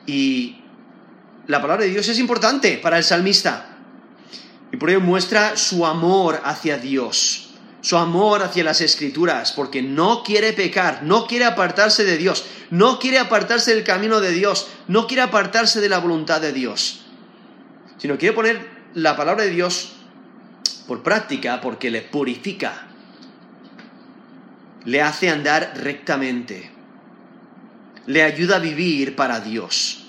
Y 0.04 0.56
la 1.46 1.60
palabra 1.60 1.84
de 1.84 1.90
Dios 1.90 2.08
es 2.08 2.18
importante 2.18 2.78
para 2.78 2.98
el 2.98 3.04
salmista. 3.04 3.66
Y 4.72 4.76
por 4.76 4.90
ello 4.90 5.00
muestra 5.00 5.56
su 5.56 5.86
amor 5.86 6.40
hacia 6.44 6.78
Dios, 6.78 7.53
su 7.84 7.98
amor 7.98 8.42
hacia 8.42 8.64
las 8.64 8.80
escrituras, 8.80 9.52
porque 9.52 9.82
no 9.82 10.22
quiere 10.22 10.54
pecar, 10.54 11.02
no 11.02 11.26
quiere 11.26 11.44
apartarse 11.44 12.02
de 12.02 12.16
Dios, 12.16 12.46
no 12.70 12.98
quiere 12.98 13.18
apartarse 13.18 13.74
del 13.74 13.84
camino 13.84 14.22
de 14.22 14.32
Dios, 14.32 14.68
no 14.88 15.06
quiere 15.06 15.20
apartarse 15.20 15.82
de 15.82 15.90
la 15.90 15.98
voluntad 15.98 16.40
de 16.40 16.54
Dios, 16.54 17.04
sino 17.98 18.16
quiere 18.16 18.34
poner 18.34 18.66
la 18.94 19.18
palabra 19.18 19.44
de 19.44 19.50
Dios 19.50 19.92
por 20.88 21.02
práctica 21.02 21.60
porque 21.60 21.90
le 21.90 22.00
purifica, 22.00 22.86
le 24.86 25.02
hace 25.02 25.28
andar 25.28 25.74
rectamente, 25.76 26.72
le 28.06 28.22
ayuda 28.22 28.56
a 28.56 28.60
vivir 28.60 29.14
para 29.14 29.40
Dios 29.40 30.06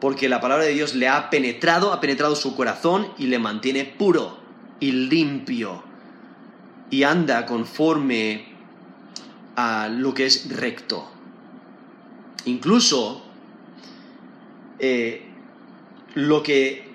porque 0.00 0.30
la 0.30 0.40
palabra 0.40 0.64
de 0.64 0.72
Dios 0.72 0.94
le 0.94 1.08
ha 1.08 1.28
penetrado, 1.28 1.92
ha 1.92 2.00
penetrado 2.00 2.34
su 2.34 2.56
corazón 2.56 3.12
y 3.18 3.26
le 3.26 3.38
mantiene 3.38 3.84
puro 3.84 4.38
y 4.80 4.90
limpio 4.92 5.83
y 6.90 7.02
anda 7.02 7.46
conforme 7.46 8.46
a 9.56 9.88
lo 9.88 10.14
que 10.14 10.26
es 10.26 10.48
recto. 10.50 11.10
Incluso 12.44 13.24
eh, 14.78 15.22
lo, 16.14 16.42
que 16.42 16.90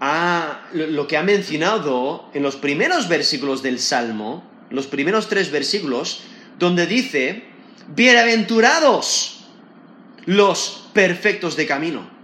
ha, 0.00 0.68
lo 0.72 1.06
que 1.06 1.16
ha 1.16 1.22
mencionado 1.22 2.28
en 2.34 2.42
los 2.42 2.56
primeros 2.56 3.08
versículos 3.08 3.62
del 3.62 3.78
Salmo, 3.78 4.42
los 4.70 4.86
primeros 4.86 5.28
tres 5.28 5.50
versículos, 5.50 6.22
donde 6.58 6.86
dice, 6.86 7.44
bienaventurados 7.94 9.44
los 10.26 10.88
perfectos 10.92 11.56
de 11.56 11.66
camino 11.66 12.14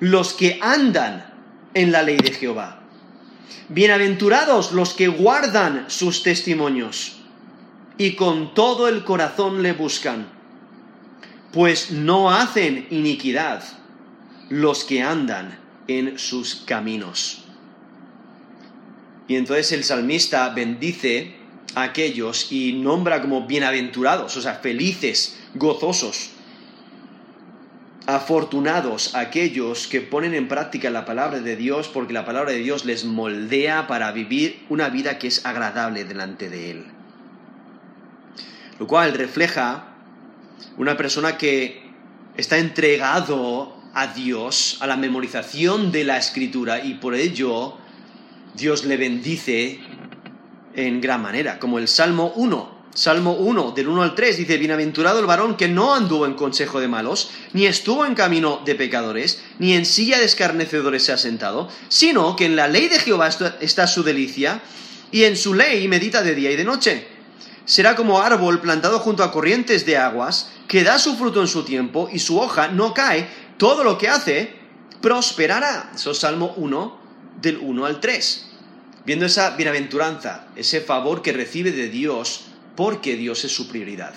los 0.00 0.34
que 0.34 0.58
andan 0.60 1.32
en 1.74 1.92
la 1.92 2.02
ley 2.02 2.16
de 2.18 2.32
Jehová. 2.32 2.82
Bienaventurados 3.68 4.72
los 4.72 4.94
que 4.94 5.08
guardan 5.08 5.86
sus 5.88 6.22
testimonios 6.22 7.16
y 7.98 8.12
con 8.12 8.54
todo 8.54 8.88
el 8.88 9.04
corazón 9.04 9.62
le 9.62 9.72
buscan, 9.72 10.28
pues 11.52 11.90
no 11.90 12.30
hacen 12.30 12.86
iniquidad 12.90 13.62
los 14.50 14.84
que 14.84 15.02
andan 15.02 15.58
en 15.88 16.18
sus 16.18 16.56
caminos. 16.66 17.44
Y 19.28 19.36
entonces 19.36 19.72
el 19.72 19.84
salmista 19.84 20.48
bendice 20.50 21.34
a 21.74 21.82
aquellos 21.84 22.52
y 22.52 22.72
nombra 22.72 23.20
como 23.20 23.46
bienaventurados, 23.46 24.36
o 24.36 24.40
sea, 24.40 24.54
felices, 24.54 25.38
gozosos, 25.54 26.30
afortunados 28.06 29.14
aquellos 29.16 29.88
que 29.88 30.00
ponen 30.00 30.34
en 30.34 30.46
práctica 30.46 30.90
la 30.90 31.04
palabra 31.04 31.40
de 31.40 31.56
Dios 31.56 31.88
porque 31.88 32.12
la 32.12 32.24
palabra 32.24 32.52
de 32.52 32.58
Dios 32.58 32.84
les 32.84 33.04
moldea 33.04 33.88
para 33.88 34.12
vivir 34.12 34.64
una 34.68 34.88
vida 34.88 35.18
que 35.18 35.26
es 35.26 35.44
agradable 35.44 36.04
delante 36.04 36.48
de 36.48 36.70
Él. 36.70 36.84
Lo 38.78 38.86
cual 38.86 39.12
refleja 39.14 39.88
una 40.76 40.96
persona 40.96 41.36
que 41.36 41.82
está 42.36 42.58
entregado 42.58 43.76
a 43.92 44.08
Dios, 44.08 44.78
a 44.80 44.86
la 44.86 44.96
memorización 44.96 45.90
de 45.90 46.04
la 46.04 46.18
escritura 46.18 46.84
y 46.84 46.94
por 46.94 47.14
ello 47.14 47.76
Dios 48.54 48.84
le 48.84 48.96
bendice 48.96 49.80
en 50.74 51.00
gran 51.00 51.22
manera, 51.22 51.58
como 51.58 51.78
el 51.78 51.88
Salmo 51.88 52.32
1 52.36 52.75
Salmo 52.96 53.34
1, 53.34 53.72
del 53.72 53.88
1 53.88 54.02
al 54.02 54.14
3, 54.14 54.38
dice, 54.38 54.56
Bienaventurado 54.56 55.20
el 55.20 55.26
varón 55.26 55.58
que 55.58 55.68
no 55.68 55.94
anduvo 55.94 56.24
en 56.24 56.32
consejo 56.32 56.80
de 56.80 56.88
malos, 56.88 57.28
ni 57.52 57.66
estuvo 57.66 58.06
en 58.06 58.14
camino 58.14 58.62
de 58.64 58.74
pecadores, 58.74 59.42
ni 59.58 59.74
en 59.74 59.84
silla 59.84 60.18
de 60.18 60.24
escarnecedores 60.24 61.04
se 61.04 61.12
ha 61.12 61.18
sentado, 61.18 61.68
sino 61.88 62.34
que 62.36 62.46
en 62.46 62.56
la 62.56 62.68
ley 62.68 62.88
de 62.88 62.98
Jehová 62.98 63.28
está 63.60 63.86
su 63.86 64.02
delicia, 64.02 64.62
y 65.12 65.24
en 65.24 65.36
su 65.36 65.52
ley 65.52 65.86
medita 65.88 66.22
de 66.22 66.34
día 66.34 66.50
y 66.50 66.56
de 66.56 66.64
noche. 66.64 67.06
Será 67.66 67.96
como 67.96 68.22
árbol 68.22 68.62
plantado 68.62 68.98
junto 68.98 69.22
a 69.22 69.30
corrientes 69.30 69.84
de 69.84 69.98
aguas, 69.98 70.52
que 70.66 70.82
da 70.82 70.98
su 70.98 71.16
fruto 71.16 71.42
en 71.42 71.48
su 71.48 71.64
tiempo, 71.64 72.08
y 72.10 72.18
su 72.18 72.40
hoja 72.40 72.68
no 72.68 72.94
cae, 72.94 73.28
todo 73.58 73.84
lo 73.84 73.98
que 73.98 74.08
hace 74.08 74.54
prosperará. 75.02 75.92
Eso 75.94 76.12
es 76.12 76.18
Salmo 76.18 76.54
1, 76.56 76.98
del 77.42 77.58
1 77.58 77.84
al 77.84 78.00
3. 78.00 78.46
Viendo 79.04 79.26
esa 79.26 79.50
bienaventuranza, 79.50 80.46
ese 80.56 80.80
favor 80.80 81.20
que 81.20 81.34
recibe 81.34 81.72
de 81.72 81.90
Dios, 81.90 82.45
porque 82.76 83.16
Dios 83.16 83.44
es 83.44 83.52
su 83.52 83.68
prioridad. 83.68 84.14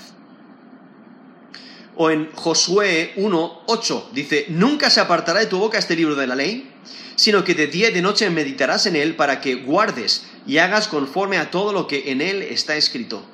O 1.96 2.10
en 2.12 2.32
Josué 2.34 3.14
1.8 3.18 4.12
dice, 4.12 4.46
nunca 4.50 4.90
se 4.90 5.02
apartará 5.02 5.40
de 5.40 5.48
tu 5.48 5.58
boca 5.58 5.78
este 5.78 5.96
libro 5.96 6.16
de 6.16 6.28
la 6.28 6.36
ley, 6.36 6.72
sino 7.16 7.44
que 7.44 7.56
de 7.56 7.68
día 7.68 7.90
y 7.90 7.94
de 7.94 8.02
noche 8.02 8.30
meditarás 8.30 8.86
en 8.86 8.96
él 8.96 9.16
para 9.16 9.42
que 9.42 9.56
guardes 9.56 10.26
y 10.48 10.60
hagas 10.60 10.88
conforme 10.88 11.38
a 11.38 11.52
todo 11.52 11.74
lo 11.74 11.88
que 11.88 12.12
en 12.12 12.22
él 12.22 12.42
está 12.42 12.76
escrito. 12.78 13.26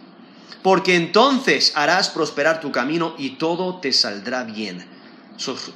Porque 0.64 0.96
entonces 0.96 1.74
harás 1.76 2.10
prosperar 2.10 2.60
tu 2.60 2.72
camino 2.72 3.14
y 3.20 3.32
todo 3.38 3.80
te 3.80 3.94
saldrá 3.94 4.44
bien. 4.44 4.84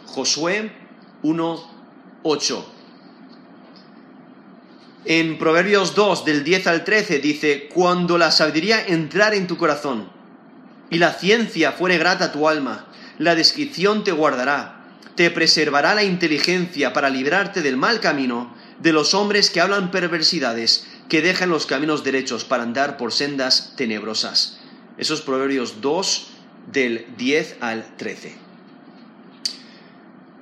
Josué 0.07 0.71
1.8. 1.21 2.63
En 5.05 5.38
Proverbios 5.38 5.95
2, 5.95 6.25
del 6.25 6.43
10 6.43 6.67
al 6.67 6.83
13, 6.83 7.19
dice, 7.19 7.69
cuando 7.73 8.17
la 8.17 8.31
sabiduría 8.31 8.85
entrare 8.85 9.38
en 9.38 9.47
tu 9.47 9.55
corazón 9.57 10.09
y 10.89 10.97
la 10.97 11.13
ciencia 11.13 11.71
fuere 11.71 11.97
grata 11.97 12.25
a 12.25 12.31
tu 12.31 12.49
alma, 12.49 12.88
la 13.17 13.35
descripción 13.35 14.03
te 14.03 14.12
guardará, 14.12 14.83
te 15.15 15.31
preservará 15.31 15.95
la 15.95 16.03
inteligencia 16.03 16.91
para 16.91 17.09
librarte 17.09 17.62
del 17.62 17.77
mal 17.77 18.01
camino, 18.01 18.53
de 18.79 18.91
los 18.91 19.13
hombres 19.13 19.49
que 19.49 19.62
hablan 19.62 19.91
perversidades, 19.91 20.88
que 21.07 21.21
dejan 21.21 21.49
los 21.49 21.65
caminos 21.65 22.03
derechos 22.03 22.43
para 22.43 22.63
andar 22.63 22.97
por 22.97 23.13
sendas 23.13 23.73
tenebrosas. 23.77 24.59
Esos 24.97 25.21
Proverbios 25.21 25.79
2, 25.81 26.27
del 26.71 27.07
10 27.17 27.57
al 27.62 27.95
13. 27.95 28.35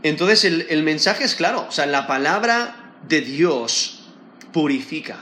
Entonces 0.04 0.46
el, 0.46 0.66
el 0.70 0.84
mensaje 0.84 1.24
es 1.24 1.36
claro, 1.36 1.68
o 1.70 1.72
sea, 1.72 1.86
la 1.86 2.08
palabra 2.08 2.94
de 3.08 3.22
Dios 3.22 3.97
purifica. 4.58 5.20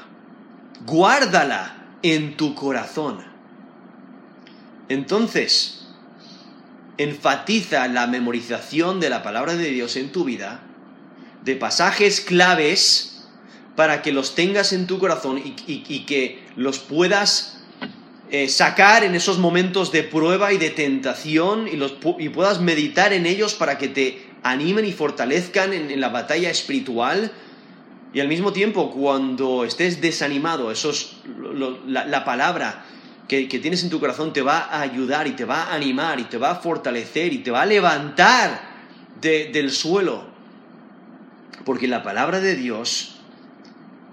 Guárdala 0.86 1.98
en 2.04 2.38
tu 2.38 2.56
corazón. 2.56 3.18
Entonces, 4.88 5.90
enfatiza 6.98 7.86
la 7.90 8.08
memorización 8.08 9.02
de 9.02 9.10
la 9.10 9.24
palabra 9.24 9.56
de 9.56 9.72
Dios 9.72 9.98
en 9.98 10.14
tu 10.14 10.24
vida, 10.24 10.62
de 11.44 11.58
pasajes 11.58 12.22
claves 12.22 13.26
para 13.76 14.02
que 14.02 14.14
los 14.14 14.36
tengas 14.36 14.72
en 14.72 14.88
tu 14.88 15.00
corazón 15.00 15.42
y, 15.44 16.06
que 16.06 16.42
los 16.56 16.80
puedas 16.80 17.58
eh, 18.32 18.48
sacar 18.48 19.04
en 19.04 19.16
esos 19.16 19.38
momentos 19.38 19.92
de 19.92 20.04
prueba 20.04 20.54
y 20.54 20.58
de 20.58 20.70
tentación 20.70 21.68
y, 21.68 21.76
los, 21.76 21.96
y 22.20 22.30
puedas 22.30 22.62
meditar 22.62 23.12
en 23.12 23.26
ellos 23.26 23.54
para 23.54 23.78
que 23.78 23.90
te 23.90 24.30
animen 24.44 24.86
y 24.86 24.94
fortalezcan 24.94 25.74
en 25.74 26.00
la 26.00 26.08
batalla 26.08 26.50
espiritual 26.50 27.34
y 28.16 28.22
al 28.22 28.30
mismo 28.30 28.54
tiempo, 28.54 28.92
cuando 28.92 29.66
estés 29.66 30.00
desanimado, 30.00 30.72
la, 31.86 32.24
palabra 32.24 32.86
que, 33.28 33.46
tienes 33.46 33.84
en 33.84 33.90
tu 33.90 34.00
corazón 34.00 34.32
te 34.32 34.42
va 34.42 34.60
a 34.60 34.80
ayudar 34.80 35.28
y 35.28 35.32
te 35.32 35.44
va 35.44 35.64
a 35.64 35.76
animar 35.76 36.22
y 36.22 36.24
te 36.24 36.38
va 36.38 36.52
a 36.52 36.56
fortalecer 36.56 37.34
y 37.34 37.40
te 37.40 37.52
va 37.52 37.64
a 37.64 37.66
levantar 37.66 38.62
del 39.20 39.70
suelo. 39.70 40.24
Porque 41.66 41.90
la 41.90 42.04
palabra 42.04 42.40
de 42.40 42.56
Dios 42.56 43.18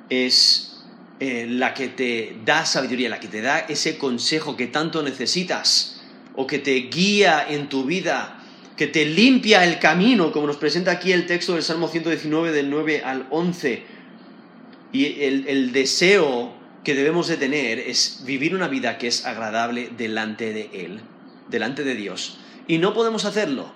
es 0.09 0.83
eh, 1.21 1.47
la 1.49 1.73
que 1.73 1.87
te 1.87 2.39
da 2.45 2.67
sabiduría, 2.67 3.09
la 3.09 3.21
que 3.21 3.29
te 3.29 3.41
da 3.41 3.61
ese 3.61 3.99
consejo 3.99 4.57
que 4.57 4.67
tanto 4.67 5.05
necesitas 5.05 6.03
o 6.35 6.49
que 6.49 6.59
te 6.59 6.73
guía 6.91 7.47
en 7.49 7.69
tu 7.69 7.85
vida 7.85 8.43
que 8.77 8.87
te 8.87 9.05
limpia 9.05 9.65
el 9.65 9.79
camino, 9.79 10.33
como 10.33 10.47
nos 10.47 10.57
presenta 10.57 10.91
aquí 10.91 11.13
el 11.13 11.27
texto 11.27 11.55
del 11.55 11.63
Salmo 11.63 11.89
119 11.89 12.53
del 12.53 12.71
9 12.71 13.03
al 13.05 13.27
11. 13.31 13.92
Y 14.93 15.23
el, 15.23 15.73
deseo 15.73 16.53
que 16.85 16.95
debemos 16.95 17.29
de 17.29 17.37
tener 17.39 17.79
es 17.79 18.23
vivir 18.27 18.55
una 18.55 18.69
vida 18.69 18.99
que 18.99 19.09
es 19.09 19.25
agradable 19.25 19.91
delante 19.97 20.53
de 20.53 20.71
Él, 20.73 21.01
delante 21.49 21.83
de 21.83 21.95
Dios. 21.95 22.39
Y 22.67 22.79
no 22.79 22.93
podemos 22.93 23.25
hacerlo 23.25 23.73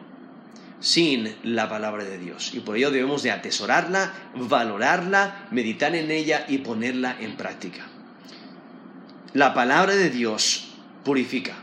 sin 0.81 1.35
la 1.43 1.69
palabra 1.69 2.05
de 2.05 2.19
Dios. 2.19 2.53
Y 2.55 2.61
por 2.61 2.77
ello 2.77 2.91
debemos 2.91 3.23
de 3.23 3.31
atesorarla, 3.31 4.13
valorarla, 4.35 5.49
meditar 5.51 5.95
en 5.95 6.11
ella 6.11 6.45
y 6.49 6.59
ponerla 6.59 7.17
en 7.19 7.37
práctica. 7.37 7.87
La 9.33 9.55
palabra 9.55 9.95
de 9.95 10.11
Dios 10.11 10.75
purifica. 11.05 11.55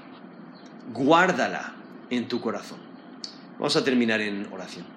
Guárdala 0.94 1.76
en 2.10 2.28
tu 2.28 2.42
corazón. 2.42 2.80
Vamos 3.58 3.76
a 3.76 3.84
terminar 3.84 4.20
en 4.22 4.48
oración. 4.52 4.93